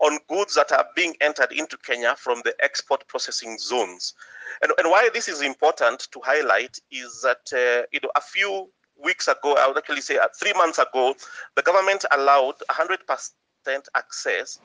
[0.00, 4.14] on goods that are being entered into Kenya from the export processing zones.
[4.62, 8.70] And, and why this is important to highlight is that uh, you know a few
[9.02, 11.14] weeks ago, I would actually say uh, three months ago,
[11.56, 12.98] the government allowed 100%
[13.94, 14.58] access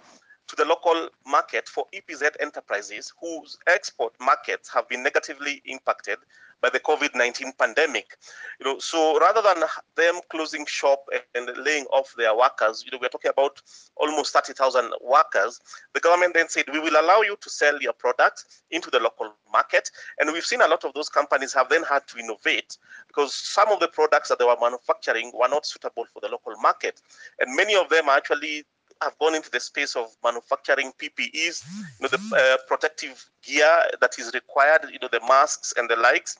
[0.47, 6.19] to the local market for EPZ enterprises whose export markets have been negatively impacted
[6.61, 8.17] by the COVID-19 pandemic.
[8.59, 9.63] You know, so rather than
[9.95, 13.61] them closing shop and laying off their workers, you know, we're talking about
[13.97, 15.59] almost 30,000 workers.
[15.93, 19.33] The government then said, we will allow you to sell your products into the local
[19.51, 19.89] market.
[20.19, 22.77] And we've seen a lot of those companies have then had to innovate
[23.07, 26.55] because some of the products that they were manufacturing were not suitable for the local
[26.61, 27.01] market.
[27.39, 28.65] And many of them are actually
[29.01, 31.63] have gone into the space of manufacturing PPEs,
[31.99, 35.95] you know, the uh, protective gear that is required, you know, the masks and the
[35.95, 36.37] likes.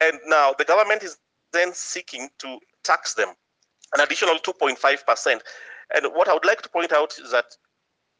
[0.00, 1.16] And now the government is
[1.52, 3.28] then seeking to tax them
[3.94, 5.40] an additional 2.5%.
[5.94, 7.56] And what I would like to point out is that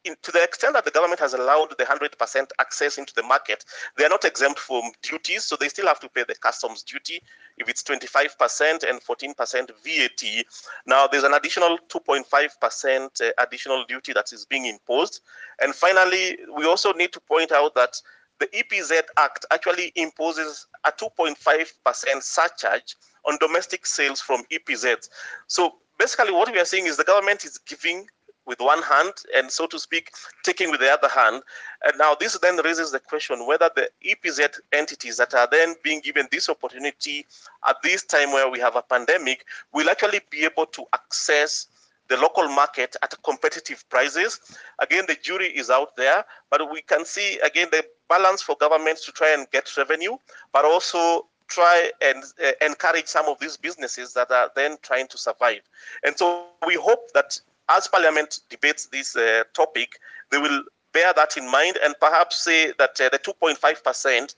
[0.05, 3.65] in, to the extent that the government has allowed the 100% access into the market,
[3.97, 7.23] they are not exempt from duties, so they still have to pay the customs duty
[7.57, 10.45] if it's 25% and 14% VAT.
[10.87, 15.21] Now, there's an additional 2.5% uh, additional duty that is being imposed.
[15.61, 18.01] And finally, we also need to point out that
[18.41, 22.97] the EPZ Act actually imposes a 2.5% surcharge
[23.27, 25.09] on domestic sales from EPZs.
[25.47, 28.07] So basically what we are seeing is the government is giving
[28.47, 30.11] with one hand and so to speak
[30.43, 31.43] taking with the other hand.
[31.85, 34.41] And now this then raises the question whether the epz
[34.73, 37.27] entities that are then being given this opportunity
[37.67, 41.69] at this time where we have a pandemic will actually be able to access
[42.09, 44.41] the local market at competitive prices.
[44.79, 49.07] Again the jury is out there but we can see again the balance for governments
[49.07, 50.17] to try and get revenue
[50.53, 55.19] but also try and uh, encourage some of these businesses that are then trying to
[55.19, 55.61] survive.
[56.03, 57.39] And so we hope that
[57.69, 59.99] as Parliament debates this uh, topic,
[60.31, 64.35] they will bear that in mind and perhaps say that uh, the 2.5%,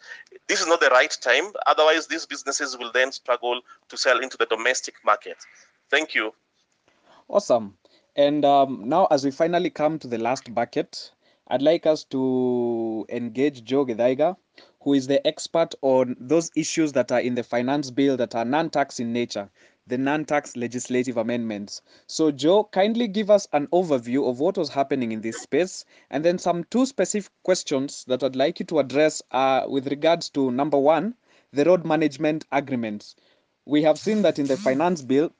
[0.48, 1.52] this is not the right time.
[1.66, 5.36] Otherwise, these businesses will then struggle to sell into the domestic market.
[5.90, 6.32] Thank you.
[7.28, 7.76] Awesome.
[8.16, 11.12] And um, now, as we finally come to the last bucket,
[11.48, 14.36] I'd like us to engage Joe Githaiga,
[14.80, 18.44] who is the expert on those issues that are in the finance bill that are
[18.44, 19.50] non-tax in nature
[19.86, 21.80] the non-tax legislative amendments.
[22.06, 26.24] So Joe, kindly give us an overview of what was happening in this space and
[26.24, 30.50] then some two specific questions that I'd like you to address are with regards to
[30.50, 31.14] number one,
[31.52, 33.16] the road management agreements.
[33.64, 35.32] We have seen that in the finance bill,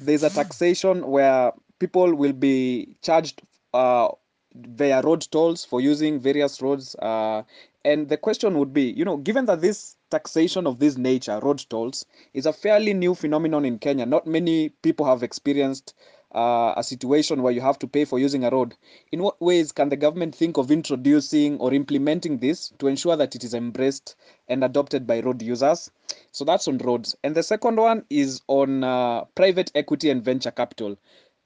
[0.00, 3.42] there's a taxation where people will be charged
[3.74, 4.08] uh,
[4.54, 6.94] via road tolls for using various roads.
[6.96, 7.42] Uh,
[7.84, 11.64] and the question would be, you know, given that this taxation of this nature, road
[11.68, 14.06] tolls, is a fairly new phenomenon in Kenya.
[14.06, 15.94] Not many people have experienced
[16.34, 18.74] uh, a situation where you have to pay for using a road.
[19.10, 23.34] In what ways can the government think of introducing or implementing this to ensure that
[23.34, 24.16] it is embraced
[24.48, 25.90] and adopted by road users?
[26.30, 27.16] So that's on roads.
[27.22, 30.96] And the second one is on uh, private equity and venture capital.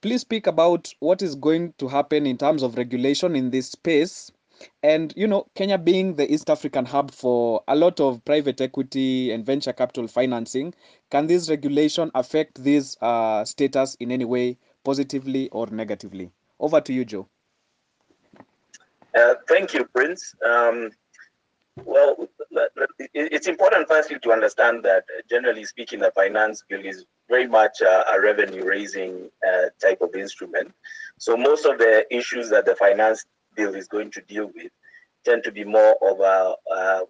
[0.02, 4.30] Please speak about what is going to happen in terms of regulation in this space
[4.82, 9.30] and you know, Kenya being the East African hub for a lot of private equity
[9.32, 10.74] and venture capital financing,
[11.10, 16.30] can this regulation affect this uh, status in any way, positively or negatively?
[16.58, 17.28] Over to you, Joe.
[19.14, 20.34] Uh, thank you, Prince.
[20.44, 20.90] Um,
[21.84, 22.16] well,
[23.14, 28.10] it's important firstly to understand that generally speaking, the finance bill is very much a,
[28.12, 30.72] a revenue raising uh, type of instrument.
[31.18, 33.24] So most of the issues that the finance
[33.54, 34.70] bill is going to deal with
[35.24, 37.00] tend to be more of a, uh,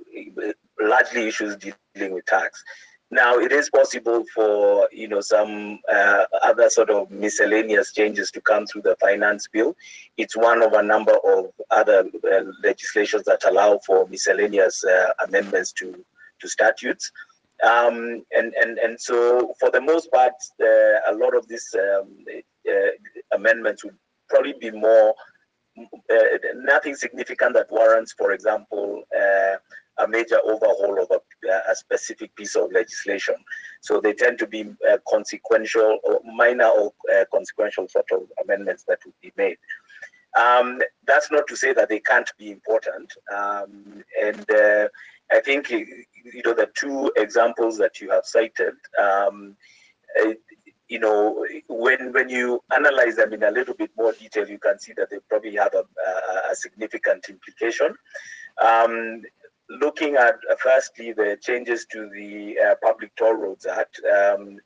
[0.81, 1.57] largely issues
[1.95, 2.63] dealing with tax.
[3.11, 8.41] Now, it is possible for you know some uh, other sort of miscellaneous changes to
[8.41, 9.77] come through the finance bill.
[10.17, 15.73] It's one of a number of other uh, legislations that allow for miscellaneous uh, amendments
[15.73, 16.05] to
[16.41, 17.13] to statutes.
[17.63, 22.09] Um, and and and so, for the most part, uh, a lot of these um,
[22.69, 22.91] uh,
[23.33, 23.97] amendments would
[24.29, 25.15] probably be more
[26.55, 29.57] nothing significant that warrants, for example, uh,
[29.99, 33.35] a major overhaul of a, a, specific piece of legislation.
[33.81, 38.85] So they tend to be uh, consequential or minor or uh, consequential sort of amendments
[38.89, 39.57] that would be made.
[40.39, 43.11] Um, that's not to say that they can't be important.
[43.35, 44.89] Um, and uh,
[45.33, 45.87] I think you
[46.45, 48.75] know the two examples that you have cited.
[49.03, 49.57] Um,
[50.89, 54.79] you know, when when you analyze them in a little bit more detail, you can
[54.79, 55.85] see that they probably have a,
[56.51, 57.95] a, significant implication.
[58.63, 59.23] Um,
[59.69, 64.59] looking at uh, firstly the changes to the uh, Public Toll Roads Act, um,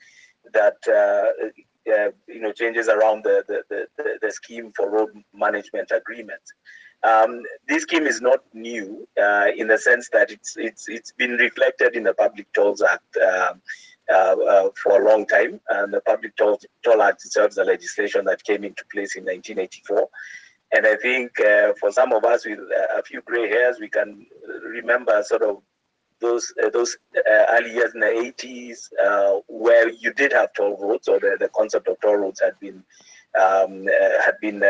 [0.52, 5.90] that uh, uh you know changes around the the, the, the scheme for road management
[5.90, 6.52] agreements.
[7.02, 11.32] Um, this scheme is not new uh, in the sense that it's it's it's been
[11.32, 13.16] reflected in the Public Tolls Act.
[14.10, 15.60] Uh, uh, for a long time.
[15.68, 20.08] And the Public Toll, Toll Act is a legislation that came into place in 1984.
[20.72, 24.26] And I think uh, for some of us with a few gray hairs, we can
[24.64, 25.62] remember sort of
[26.20, 30.76] those uh, those uh, early years in the 80s uh, where you did have toll
[30.80, 32.82] roads or the, the concept of toll roads had been
[33.40, 33.86] um,
[34.24, 34.62] had been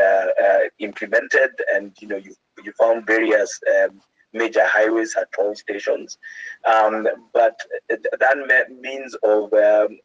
[0.80, 4.01] implemented and you know you you found various um,
[4.32, 6.18] major highways had toll stations
[6.64, 9.98] um, but that means of um,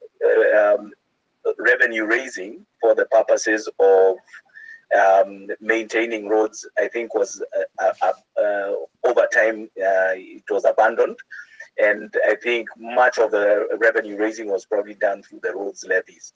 [0.58, 0.92] um,
[1.60, 4.16] revenue raising for the purposes of
[4.96, 7.42] um, maintaining roads, I think was
[7.80, 8.74] uh, uh, uh,
[9.04, 11.18] over time it was abandoned.
[11.78, 16.32] And I think much of the revenue raising was probably done through the roads levies.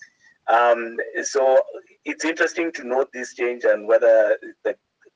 [0.47, 1.61] Um, so
[2.05, 4.75] it's interesting to note this change and whether the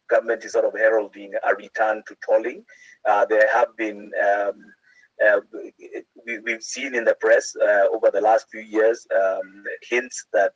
[0.09, 2.63] government is sort of heralding a return to tolling.
[3.07, 4.53] Uh, there have been um,
[5.23, 5.39] uh,
[6.25, 10.53] we, have seen in the press uh, over the last few years um, hints that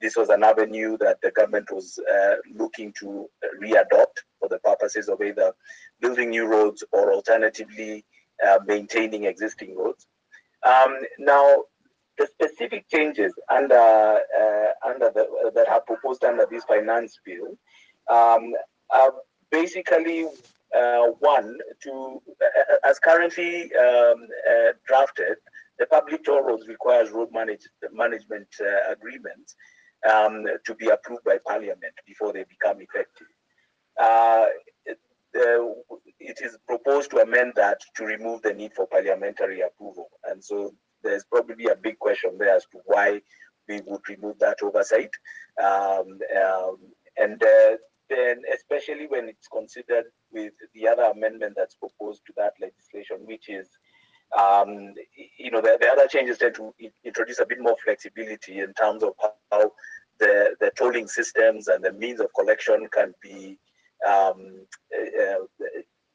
[0.00, 3.26] this was an avenue that the government was uh, looking to
[3.62, 5.52] readopt for the purposes of either
[6.00, 8.04] building new roads or alternatively
[8.46, 10.06] uh, maintaining existing roads.
[10.66, 11.64] Um, now,
[12.18, 17.56] the specific changes under uh, under the, that are proposed under this finance bill
[18.10, 18.52] um,
[18.90, 19.14] are
[19.50, 20.26] basically
[20.74, 25.36] uh, one to uh, as currently um, uh, drafted.
[25.78, 28.46] The public toll roads requires road manage, management
[28.88, 29.56] agreements
[30.08, 33.26] um, to be approved by Parliament before they become effective.
[34.00, 34.46] Uh,
[34.84, 34.98] it,
[35.36, 40.08] uh, it is proposed to amend that to remove the need for parliamentary approval.
[40.24, 43.20] And so there's probably a big question there as to why
[43.68, 45.10] we would remove that oversight.
[45.62, 46.78] Um, um,
[47.16, 47.76] and uh,
[48.10, 53.48] then, especially when it's considered with the other amendment that's proposed to that legislation, which
[53.48, 53.68] is
[54.38, 54.94] um,
[55.38, 56.74] you know, the, the, other changes tend to
[57.04, 59.12] introduce a bit more flexibility in terms of
[59.52, 59.70] how
[60.18, 63.58] the, the tolling systems and the means of collection can be
[64.08, 65.34] um, uh,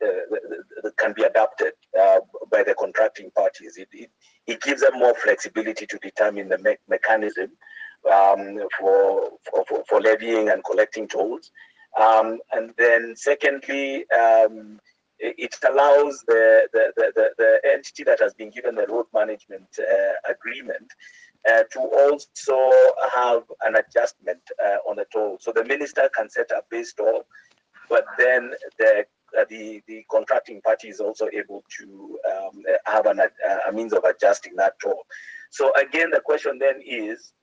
[0.05, 2.19] uh, can be adapted uh,
[2.51, 3.77] by the contracting parties.
[3.77, 4.09] It, it,
[4.47, 7.51] it, gives them more flexibility to determine the me mechanism
[8.11, 9.31] um, for,
[9.67, 11.51] for, for, levying and collecting tolls.
[11.97, 14.79] Um, and then secondly, um,
[15.19, 20.31] it allows the, the, the, the, entity that has been given the road management uh,
[20.31, 20.91] agreement
[21.49, 22.71] uh, to also
[23.13, 25.37] have an adjustment uh, on the toll.
[25.41, 27.25] So the minister can set a base toll,
[27.89, 29.05] but then the
[29.37, 33.19] uh, the the contracting party is also able to um, have an,
[33.67, 35.03] a means of adjusting that toll.
[35.49, 37.33] So again, the question then is.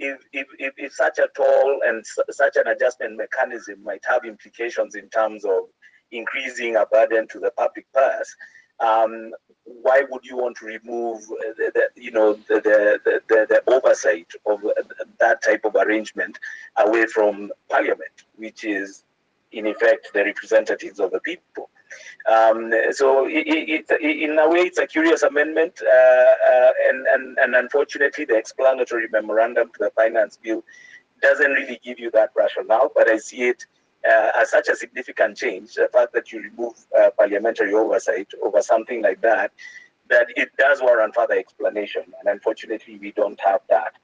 [0.00, 4.24] Uh, if, if, if, if, such a toll and such an adjustment mechanism might have
[4.24, 5.64] implications in terms of
[6.10, 8.36] increasing a burden to the public purse,
[8.80, 9.32] um,
[9.64, 13.62] why would you want to remove uh, the, the you know the, the, the, the,
[13.72, 14.60] oversight of
[15.20, 16.38] that type of arrangement
[16.78, 19.04] away from parliament which is
[19.52, 21.70] in effect the representatives of the people
[22.30, 27.38] um, so it, it, in a way it's a curious amendment uh, uh, and, and,
[27.38, 30.62] and unfortunately the explanatory memorandum to the finance bill
[31.20, 33.64] doesn't really give you that rationale but i see it
[34.08, 38.60] uh, as such a significant change, the fact that you remove uh, parliamentary oversight over
[38.60, 39.52] something like that,
[40.08, 42.02] that it does warrant further explanation.
[42.18, 43.94] And unfortunately, we don't have that.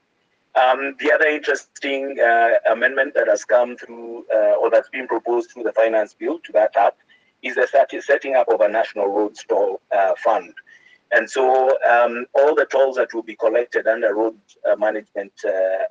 [0.55, 5.51] Um, the other interesting uh, amendment that has come through, uh, or that's been proposed
[5.51, 7.03] through the finance bill to that act,
[7.43, 10.53] is the setting up of a national road toll uh, fund.
[11.11, 14.37] And so um, all the tolls that will be collected under road
[14.71, 15.33] uh, management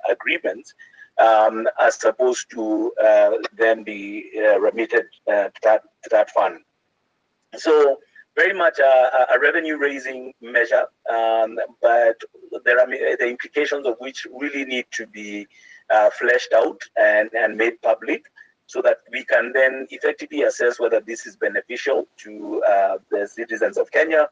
[0.08, 0.74] agreements
[1.18, 6.60] um, as opposed to uh, then be uh, remitted uh, to, that, to that fund.
[7.56, 7.98] So
[8.36, 12.20] very much a, a revenue raising measure, um, but
[12.64, 15.46] there are the implications of which really need to be
[15.90, 18.22] uh, fleshed out and, and made public
[18.68, 23.78] so that we can then effectively assess whether this is beneficial to uh, the citizens
[23.78, 24.28] of Kenya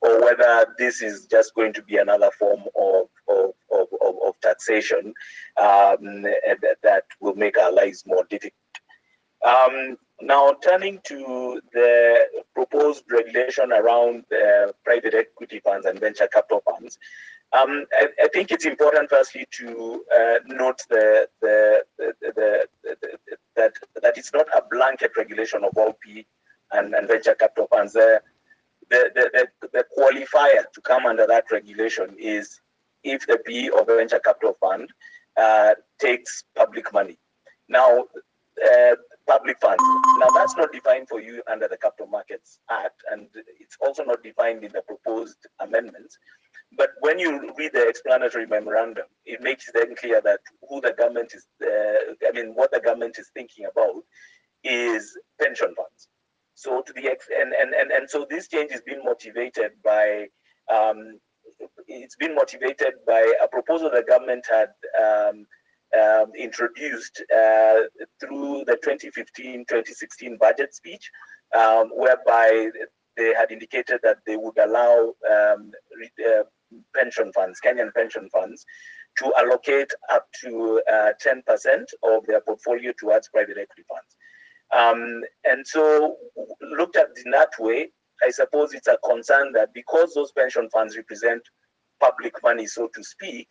[0.00, 3.88] or whether this is just going to be another form of, of, of,
[4.26, 5.12] of taxation
[5.60, 6.22] um,
[6.82, 8.54] that will make our lives more difficult.
[9.44, 16.62] Um, now, turning to the proposed regulation around uh, private equity funds and venture capital
[16.70, 16.98] funds,
[17.52, 22.66] um, I, I, think it's important, firstly, to uh, note the, the, the,
[23.56, 23.72] that,
[24.02, 26.24] that it's not a blanket regulation of all PE
[26.72, 27.92] and, and venture capital funds.
[27.92, 28.20] The,
[28.90, 32.60] the, the, qualifier to come under that regulation is
[33.02, 34.88] if the PE or venture capital fund
[35.36, 37.18] uh, takes public money.
[37.68, 38.04] Now,
[38.64, 38.94] uh,
[39.26, 39.82] public funds.
[40.18, 43.28] Now, that's not defined for you under the Capital Markets Act, and
[43.60, 46.18] it's also not defined in the proposed amendments.
[46.76, 50.94] But when you read the explanatory memorandum, it makes it then clear that who the
[50.96, 54.02] government is, uh, I mean, what the government is thinking about
[54.62, 56.08] is pension funds.
[56.54, 60.26] So to the ex- and, and, and, and so this change is being motivated by
[60.70, 61.18] um,
[61.88, 64.68] it's been motivated by a proposal the government had
[65.02, 65.46] um,
[65.98, 67.80] um, introduced uh,
[68.20, 71.10] through the 2015-2016 budget speech,
[71.56, 72.68] um, whereby
[73.16, 75.72] they had indicated that they would allow um,
[76.24, 76.42] uh,
[76.94, 78.64] pension funds, Kenyan pension funds,
[79.18, 84.16] to allocate up to uh, 10% of their portfolio towards private equity funds.
[84.76, 86.16] Um, and so,
[86.60, 87.90] looked at in that way,
[88.24, 91.42] I suppose it's a concern that because those pension funds represent
[92.00, 93.48] public money, so to speak,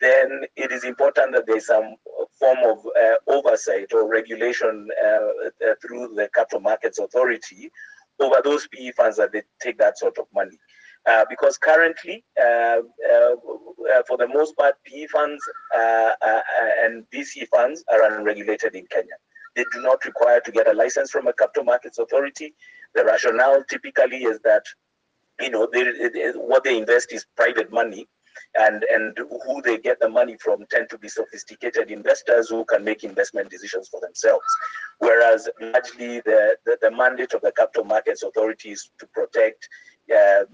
[0.00, 1.96] then it is important that there's some
[2.38, 7.70] form of uh, oversight or regulation uh, uh, through the Capital Markets Authority
[8.20, 10.58] over those PE funds that they take that sort of money.
[11.06, 12.78] Uh, because currently, uh,
[13.12, 13.34] uh,
[14.08, 15.42] for the most part, PE funds
[16.82, 19.14] and VC funds are unregulated in Kenya.
[19.54, 22.54] They do not require to get a license from a capital markets authority.
[22.94, 24.64] The rationale typically is that
[25.40, 28.08] you know they, they, what they invest is private money,
[28.56, 32.82] and and who they get the money from tend to be sophisticated investors who can
[32.82, 34.44] make investment decisions for themselves.
[34.98, 39.68] Whereas largely the, the, the mandate of the capital markets authority is to protect
[40.10, 40.44] uh,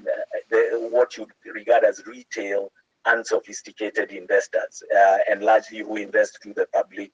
[0.51, 2.73] the, what you regard as retail
[3.07, 7.11] unsophisticated investors uh, and largely who invest through the public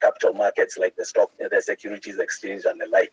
[0.00, 3.12] capital markets like the stock, the securities exchange and the like.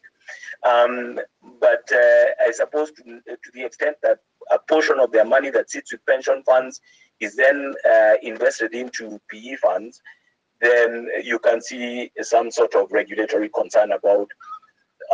[0.64, 1.20] Um,
[1.60, 4.20] but uh, I suppose to, to, the extent that
[4.52, 6.82] a portion of their money that sits with pension funds
[7.20, 10.02] is then uh, invested into PE funds,
[10.62, 14.30] then you can see some sort of regulatory concern about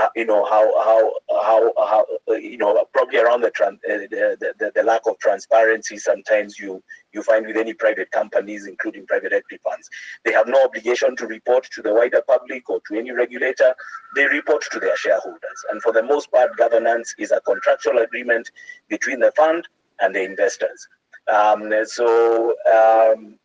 [0.02, 1.14] uh, you know how how
[1.48, 2.06] how how
[2.36, 3.70] you know probably around the, uh,
[4.10, 6.82] the, the the lack of transparency sometimes you
[7.14, 9.90] you find with any private companies including private equity funds.
[10.26, 13.74] They have no obligation to report to the wider public or to any regulator.
[14.16, 15.60] They report to their shareholders.
[15.70, 18.50] And for the most part governance is a contractual agreement
[18.90, 19.68] between the fund
[20.00, 20.88] and the investors.
[21.32, 23.38] Um, so um,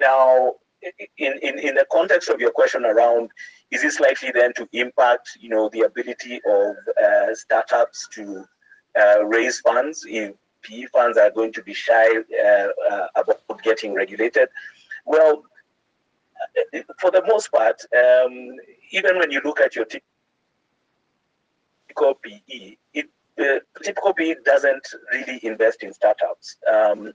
[0.00, 0.54] now
[1.18, 3.30] in, in, in the context of your question around
[3.70, 8.44] is this likely then to impact you know the ability of uh, startups to
[9.00, 12.08] uh, raise funds if PE funds are going to be shy
[12.44, 14.48] uh, uh about getting regulated?
[15.04, 15.42] Well,
[17.00, 18.56] for the most part, um,
[18.90, 20.04] even when you look at your typical
[22.22, 23.06] PE, it,
[23.36, 26.56] the typical PE doesn't really invest in startups.
[26.72, 27.12] Um,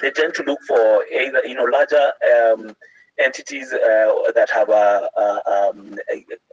[0.00, 2.74] they tend to look for either you know larger um,
[3.18, 5.98] entities uh, that have a, a, um,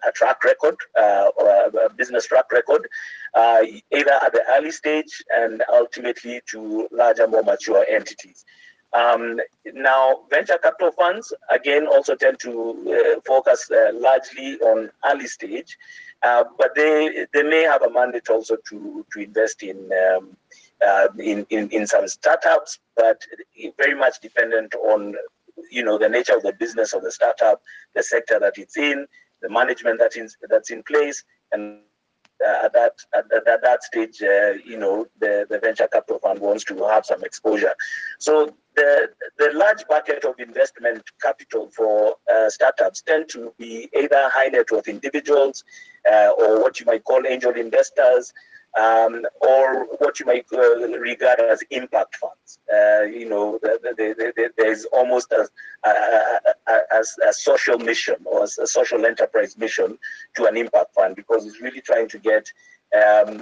[0.08, 1.50] a track record uh, or
[1.86, 2.88] a business track record,
[3.36, 3.62] uh,
[3.92, 8.46] either at the early stage and ultimately to larger, more mature entities.
[8.94, 9.40] Um,
[9.74, 15.78] now, venture capital funds again also tend to uh, focus uh, largely on early stage,
[16.24, 19.90] uh, but they they may have a mandate also to to invest in.
[20.16, 20.38] Um,
[21.20, 23.22] in, in, in some startups, but
[23.78, 25.14] very much dependent on
[25.70, 27.62] you know the nature of the business of the startup,
[27.96, 29.06] the sector that it's in,
[29.42, 31.80] the management that is that's in place, and
[32.46, 36.40] uh, at that at, at, that stage, uh, you know, the, the venture capital fund
[36.40, 37.74] wants to have some exposure.
[38.20, 44.30] So the the large bucket of investment capital for uh, startups tend to be either
[44.34, 45.64] high net worth individuals
[46.12, 48.34] uh, or what you might call angel investors
[48.80, 52.60] um, or what you might uh, regard as impact funds.
[52.74, 53.60] Uh, you know,
[54.58, 55.48] there's almost a,
[55.86, 55.92] a,
[56.68, 59.98] a, a, social mission or a social enterprise mission
[60.36, 62.48] to an impact fund because it's really trying to get
[62.96, 63.42] um,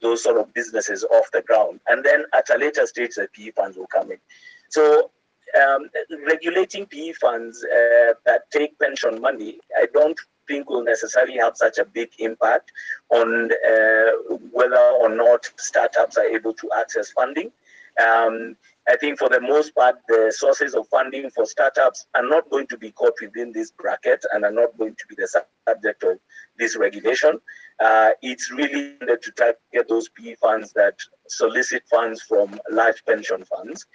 [0.00, 1.80] those sort of businesses off the ground.
[1.88, 4.18] And then at a later stage, the PE funds will come in.
[4.70, 5.10] So
[5.60, 5.88] um,
[6.26, 11.78] regulating PE funds uh, that take pension money, I don't think will necessarily have such
[11.78, 12.72] a big impact
[13.10, 17.50] on uh, whether or not startups are able to access funding.
[18.02, 18.56] Um,
[18.88, 22.68] I think for the most part, the sources of funding for startups are not going
[22.68, 25.26] to be caught within this bracket and are not going to be the
[25.66, 26.18] subject of
[26.56, 27.40] this regulation.
[27.80, 30.94] Uh, it's really to target those PE funds that
[31.28, 33.86] solicit funds from large pension funds,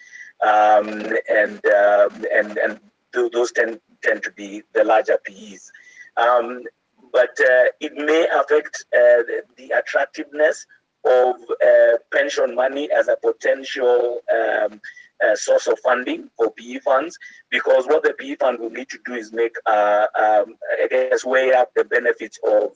[0.42, 0.88] um,
[1.30, 2.80] and, uh, and and
[3.14, 5.72] those tend tend to be the larger PEs.
[6.18, 6.64] Um,
[7.12, 10.66] but uh, it may affect uh, the, the, attractiveness
[11.06, 11.36] of
[11.66, 14.80] uh, pension money as a potential um,
[15.26, 17.18] uh, source of funding for PE funds,
[17.50, 21.26] because what the PE fund will need to do is make, uh, um, I guess,
[21.26, 22.72] weigh up the benefits of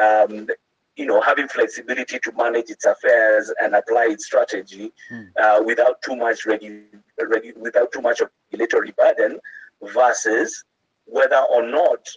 [0.00, 0.48] um,
[0.96, 5.28] you know, having flexibility to manage its affairs and apply its strategy Mm.
[5.38, 6.86] uh, without too much regu-
[7.20, 9.38] regu- without too much regulatory burden,
[9.82, 10.64] versus
[11.04, 12.08] whether or not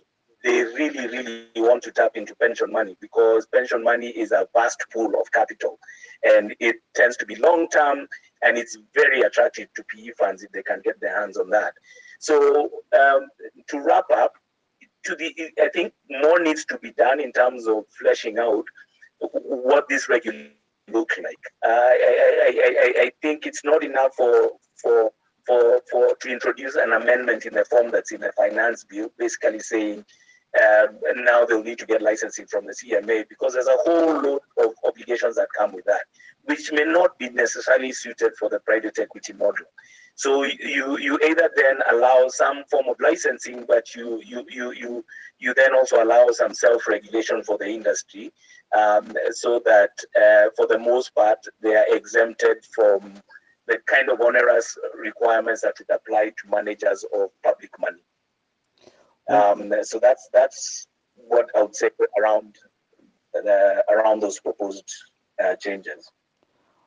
[0.43, 4.83] they really, really want to tap into pension money because pension money is a vast
[4.93, 5.77] pool of capital
[6.23, 8.07] and it tends to be long term
[8.41, 11.73] and it's very attractive to PE funds if they can get their hands on that.
[12.19, 13.27] So, um,
[13.67, 14.33] to wrap up,
[15.05, 18.65] to the, I think more needs to be done in terms of fleshing out
[19.19, 20.51] what this regulation
[20.91, 21.37] look like.
[21.65, 24.51] Uh, I, I, I, I think it's not enough for
[24.81, 25.11] for
[25.45, 29.59] for for to introduce an amendment in the form that's in the finance bill, basically
[29.59, 30.05] saying
[30.57, 34.41] um, now they'll need to get licensing from the CMA because there's a whole load
[34.57, 36.01] of obligations that come with that,
[36.45, 39.65] which may not be necessarily suited for the private equity model.
[40.15, 45.05] So you you either then allow some form of licensing, but you you you you
[45.37, 48.33] you then also allow some self-regulation for the industry,
[48.77, 53.13] um, so that uh, for the most part they are exempted from
[53.67, 58.01] the kind of onerous requirements that would apply to managers of public money.
[59.29, 62.55] Um, so that's that's what I would say around
[63.33, 64.89] the, around those proposed
[65.43, 66.11] uh, changes.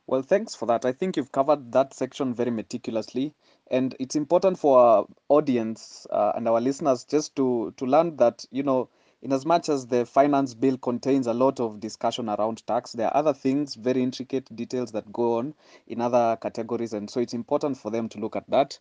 [0.06, 0.84] Well, thanks for that.
[0.84, 3.34] I think you've covered that section very meticulously,
[3.70, 8.44] and it's important for our audience uh, and our listeners just to to learn that
[8.50, 8.88] you know,
[9.22, 13.06] in as much as the finance bill contains a lot of discussion around tax, there
[13.06, 15.54] are other things, very intricate details that go on
[15.86, 18.80] in other categories, and so it's important for them to look at that.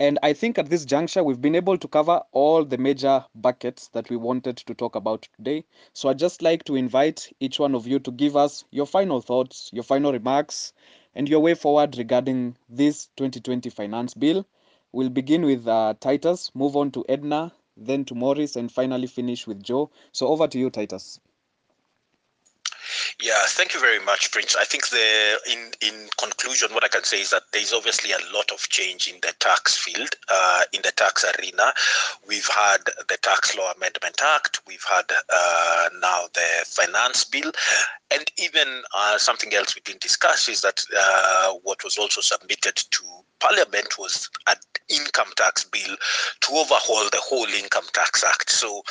[0.00, 3.88] And I think at this juncture, we've been able to cover all the major buckets
[3.88, 5.66] that we wanted to talk about today.
[5.92, 9.20] So I'd just like to invite each one of you to give us your final
[9.20, 10.72] thoughts, your final remarks,
[11.14, 14.46] and your way forward regarding this 2020 finance bill.
[14.90, 19.46] We'll begin with uh, Titus, move on to Edna, then to Maurice, and finally finish
[19.46, 19.90] with Joe.
[20.12, 21.20] So over to you, Titus.
[23.22, 24.56] Yeah, thank you very much, Prince.
[24.56, 28.12] I think the in in conclusion, what I can say is that there is obviously
[28.12, 31.72] a lot of change in the tax field, uh, in the tax arena.
[32.26, 32.78] We've had
[33.08, 37.52] the Tax Law Amendment Act, we've had uh, now the Finance Bill,
[38.10, 42.76] and even uh, something else we didn't discuss is that uh, what was also submitted
[42.76, 43.04] to
[43.40, 44.56] Parliament was an
[44.88, 45.96] income tax bill
[46.40, 48.50] to overhaul the whole income tax act.
[48.50, 48.82] So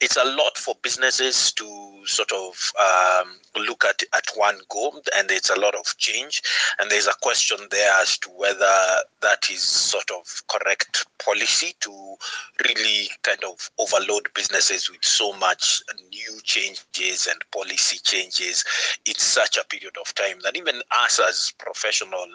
[0.00, 3.38] it's a lot for businesses to sort of um,
[3.68, 6.42] look at at one go, and it's a lot of change.
[6.78, 8.74] And there's a question there as to whether
[9.20, 12.16] that is sort of correct policy to
[12.64, 18.64] really kind of overload businesses with so much new changes and policy changes
[19.06, 22.26] in such a period of time that even us as professional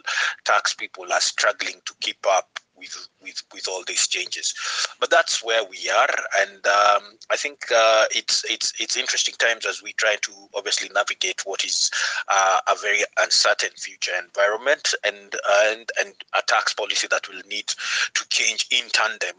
[0.45, 4.53] tax people are struggling to keep up with with with all these changes
[4.99, 9.65] but that's where we are and um, i think uh, it's it's it's interesting times
[9.65, 11.89] as we try to obviously navigate what is
[12.27, 17.67] uh, a very uncertain future environment and and and a tax policy that will need
[18.13, 19.35] to change in tandem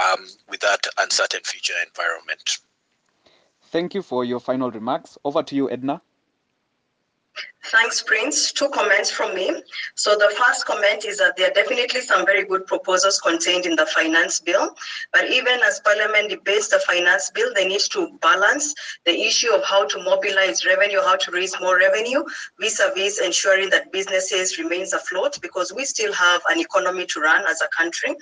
[0.00, 2.58] um, with that uncertain future environment
[3.74, 5.18] Thank you for your final remarks.
[5.24, 6.00] Over to you, Edna.
[7.70, 8.52] Thanks, Prince.
[8.52, 9.62] Two comments from me.
[9.94, 13.74] So the first comment is that there are definitely some very good proposals contained in
[13.74, 14.76] the finance bill.
[15.12, 18.74] But even as Parliament debates the finance bill, they need to balance
[19.06, 22.22] the issue of how to mobilize revenue, how to raise more revenue,
[22.60, 27.62] vis-a-vis ensuring that businesses remains afloat because we still have an economy to run as
[27.62, 28.14] a country.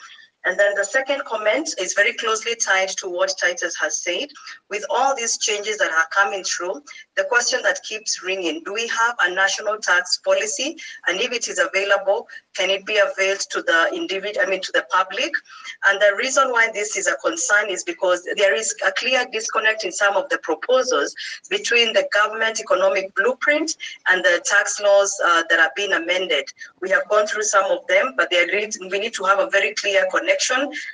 [0.44, 4.28] And then the second comment is very closely tied to what Titus has said.
[4.70, 6.82] With all these changes that are coming through,
[7.16, 10.77] the question that keeps ringing, do we have a national tax policy?
[11.06, 14.73] And if it is available, can it be availed to the individual, I mean, to
[14.73, 15.32] the public?
[15.86, 19.85] And the reason why this is a concern is because there is a clear disconnect
[19.85, 21.14] in some of the proposals
[21.51, 23.77] between the government economic blueprint
[24.09, 26.47] and the tax laws uh, that are being amended.
[26.81, 29.48] We have gone through some of them, but they need, we need to have a
[29.48, 30.31] very clear connection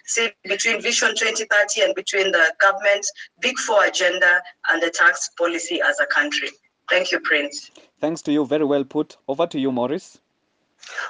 [0.06, 3.06] see, between Vision 2030 and between the government
[3.40, 6.50] Big Four agenda and the tax policy as a country.
[6.88, 7.70] Thank you, Prince.
[8.00, 8.46] Thanks to you.
[8.46, 9.16] Very well put.
[9.28, 10.18] Over to you, Maurice.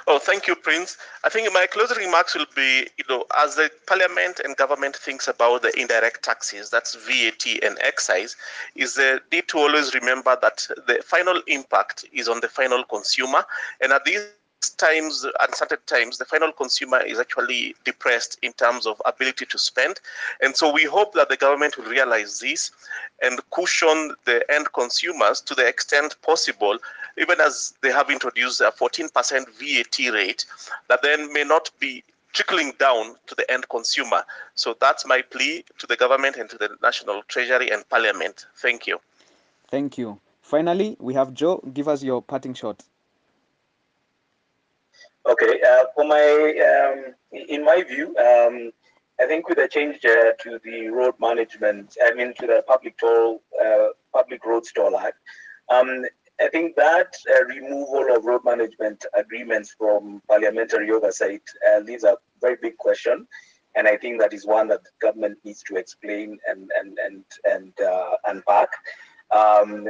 [0.07, 0.97] Oh, thank you, Prince.
[1.23, 5.27] I think my closing remarks will be, you know, as the parliament and government thinks
[5.27, 8.35] about the indirect taxes, that's VAT and excise,
[8.75, 13.45] is the need to always remember that the final impact is on the final consumer.
[13.79, 14.25] And at these
[14.61, 19.99] times, uncertain times, the final consumer is actually depressed in terms of ability to spend.
[20.41, 22.71] And so we hope that the government will realize this
[23.21, 26.77] and cushion the end consumers to the extent possible,
[27.17, 29.11] even as they have introduced a 14%
[29.59, 30.45] VAT rate,
[30.87, 32.03] that then may not be
[32.33, 34.23] trickling down to the end consumer.
[34.55, 38.45] So that's my plea to the government and to the National Treasury and Parliament.
[38.57, 38.99] Thank you.
[39.69, 40.19] Thank you.
[40.41, 41.61] Finally, we have Joe.
[41.73, 42.83] Give us your parting shot.
[45.27, 46.23] Okay, uh, for my,
[46.71, 48.71] um, in my view, um,
[49.19, 52.97] I think with the change uh, to the road management, I mean to the public
[52.97, 55.17] toll, uh, public roads toll act,
[55.69, 56.05] um,
[56.41, 62.17] I think that uh, removal of road management agreements from parliamentary oversight uh, leaves a
[62.39, 63.27] very big question,
[63.75, 67.23] and I think that is one that the government needs to explain and and and
[67.43, 68.69] and uh, unpack.
[69.31, 69.87] Um,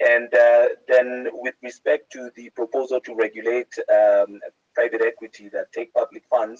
[0.00, 4.40] and uh, then, with respect to the proposal to regulate um,
[4.80, 6.58] private equity that take public funds,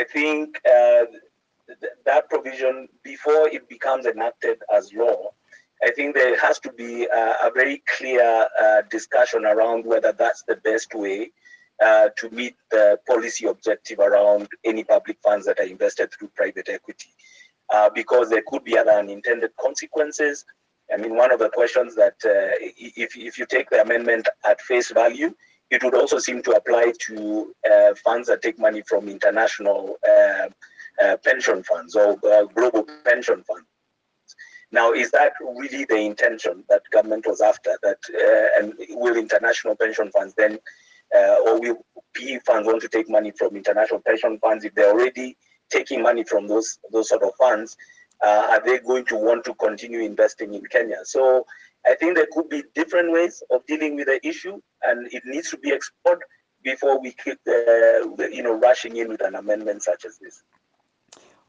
[0.00, 0.46] I think
[0.76, 1.04] uh,
[1.80, 2.74] th- that provision,
[3.12, 5.20] before it becomes enacted as law,
[5.88, 6.92] I think there has to be
[7.22, 8.30] a, a very clear
[8.64, 11.18] uh, discussion around whether that's the best way
[11.86, 16.68] uh, to meet the policy objective around any public funds that are invested through private
[16.78, 17.12] equity,
[17.74, 20.36] uh, because there could be other unintended consequences.
[20.94, 22.52] I mean, one of the questions that uh,
[23.02, 25.30] if, if you take the amendment at face value,
[25.72, 30.48] it would also seem to apply to uh, funds that take money from international uh,
[31.02, 33.66] uh, pension funds or uh, global pension funds.
[34.70, 37.72] Now, is that really the intention that government was after?
[37.82, 40.58] That uh, and will international pension funds then,
[41.16, 41.84] uh, or will
[42.14, 45.36] PE funds want to take money from international pension funds if they're already
[45.70, 47.76] taking money from those those sort of funds?
[48.24, 51.00] Uh, are they going to want to continue investing in Kenya?
[51.04, 51.44] So
[51.86, 55.50] I think there could be different ways of dealing with the issue, and it needs
[55.50, 56.20] to be explored
[56.62, 60.42] before we keep, uh, you know, rushing in with an amendment such as this.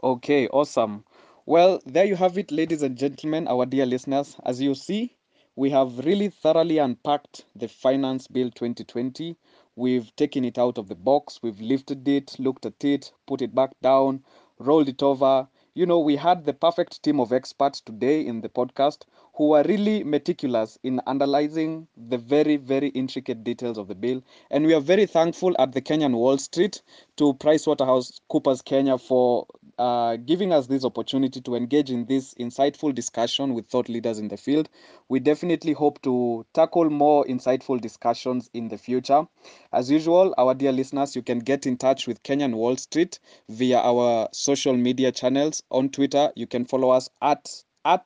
[0.03, 1.05] Okay, awesome.
[1.45, 4.37] Well, there you have it, ladies and gentlemen, our dear listeners.
[4.45, 5.15] As you see,
[5.55, 9.37] we have really thoroughly unpacked the Finance Bill 2020.
[9.75, 13.53] We've taken it out of the box, we've lifted it, looked at it, put it
[13.53, 14.23] back down,
[14.57, 15.47] rolled it over.
[15.75, 19.03] You know, we had the perfect team of experts today in the podcast
[19.35, 24.21] who were really meticulous in analyzing the very, very intricate details of the bill.
[24.51, 26.83] And we are very thankful at the Kenyan Wall Street
[27.17, 29.47] to PricewaterhouseCoopers Kenya for
[29.79, 34.27] uh, giving us this opportunity to engage in this insightful discussion with thought leaders in
[34.27, 34.69] the field.
[35.09, 39.25] We definitely hope to tackle more insightful discussions in the future.
[39.71, 43.19] As usual, our dear listeners, you can get in touch with Kenyan Wall Street
[43.49, 45.63] via our social media channels.
[45.71, 47.49] On Twitter, you can follow us at
[47.85, 48.05] at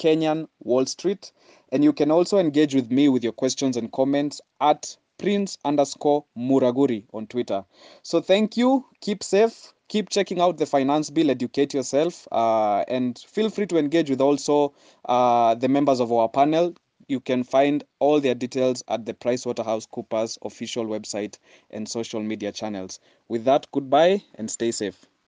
[0.00, 1.30] Kenyan Wall Street,
[1.72, 6.24] and you can also engage with me with your questions and comments at Prince underscore
[6.36, 7.62] Muraguri on Twitter.
[8.02, 8.86] So thank you.
[9.02, 9.74] Keep safe.
[9.88, 11.30] Keep checking out the finance bill.
[11.30, 12.26] Educate yourself.
[12.32, 14.72] Uh, and feel free to engage with also
[15.04, 16.74] uh, the members of our panel.
[17.08, 21.36] You can find all their details at the pricewaterhousecoopers official website
[21.70, 23.00] and social media channels.
[23.28, 25.09] With that goodbye and stay safe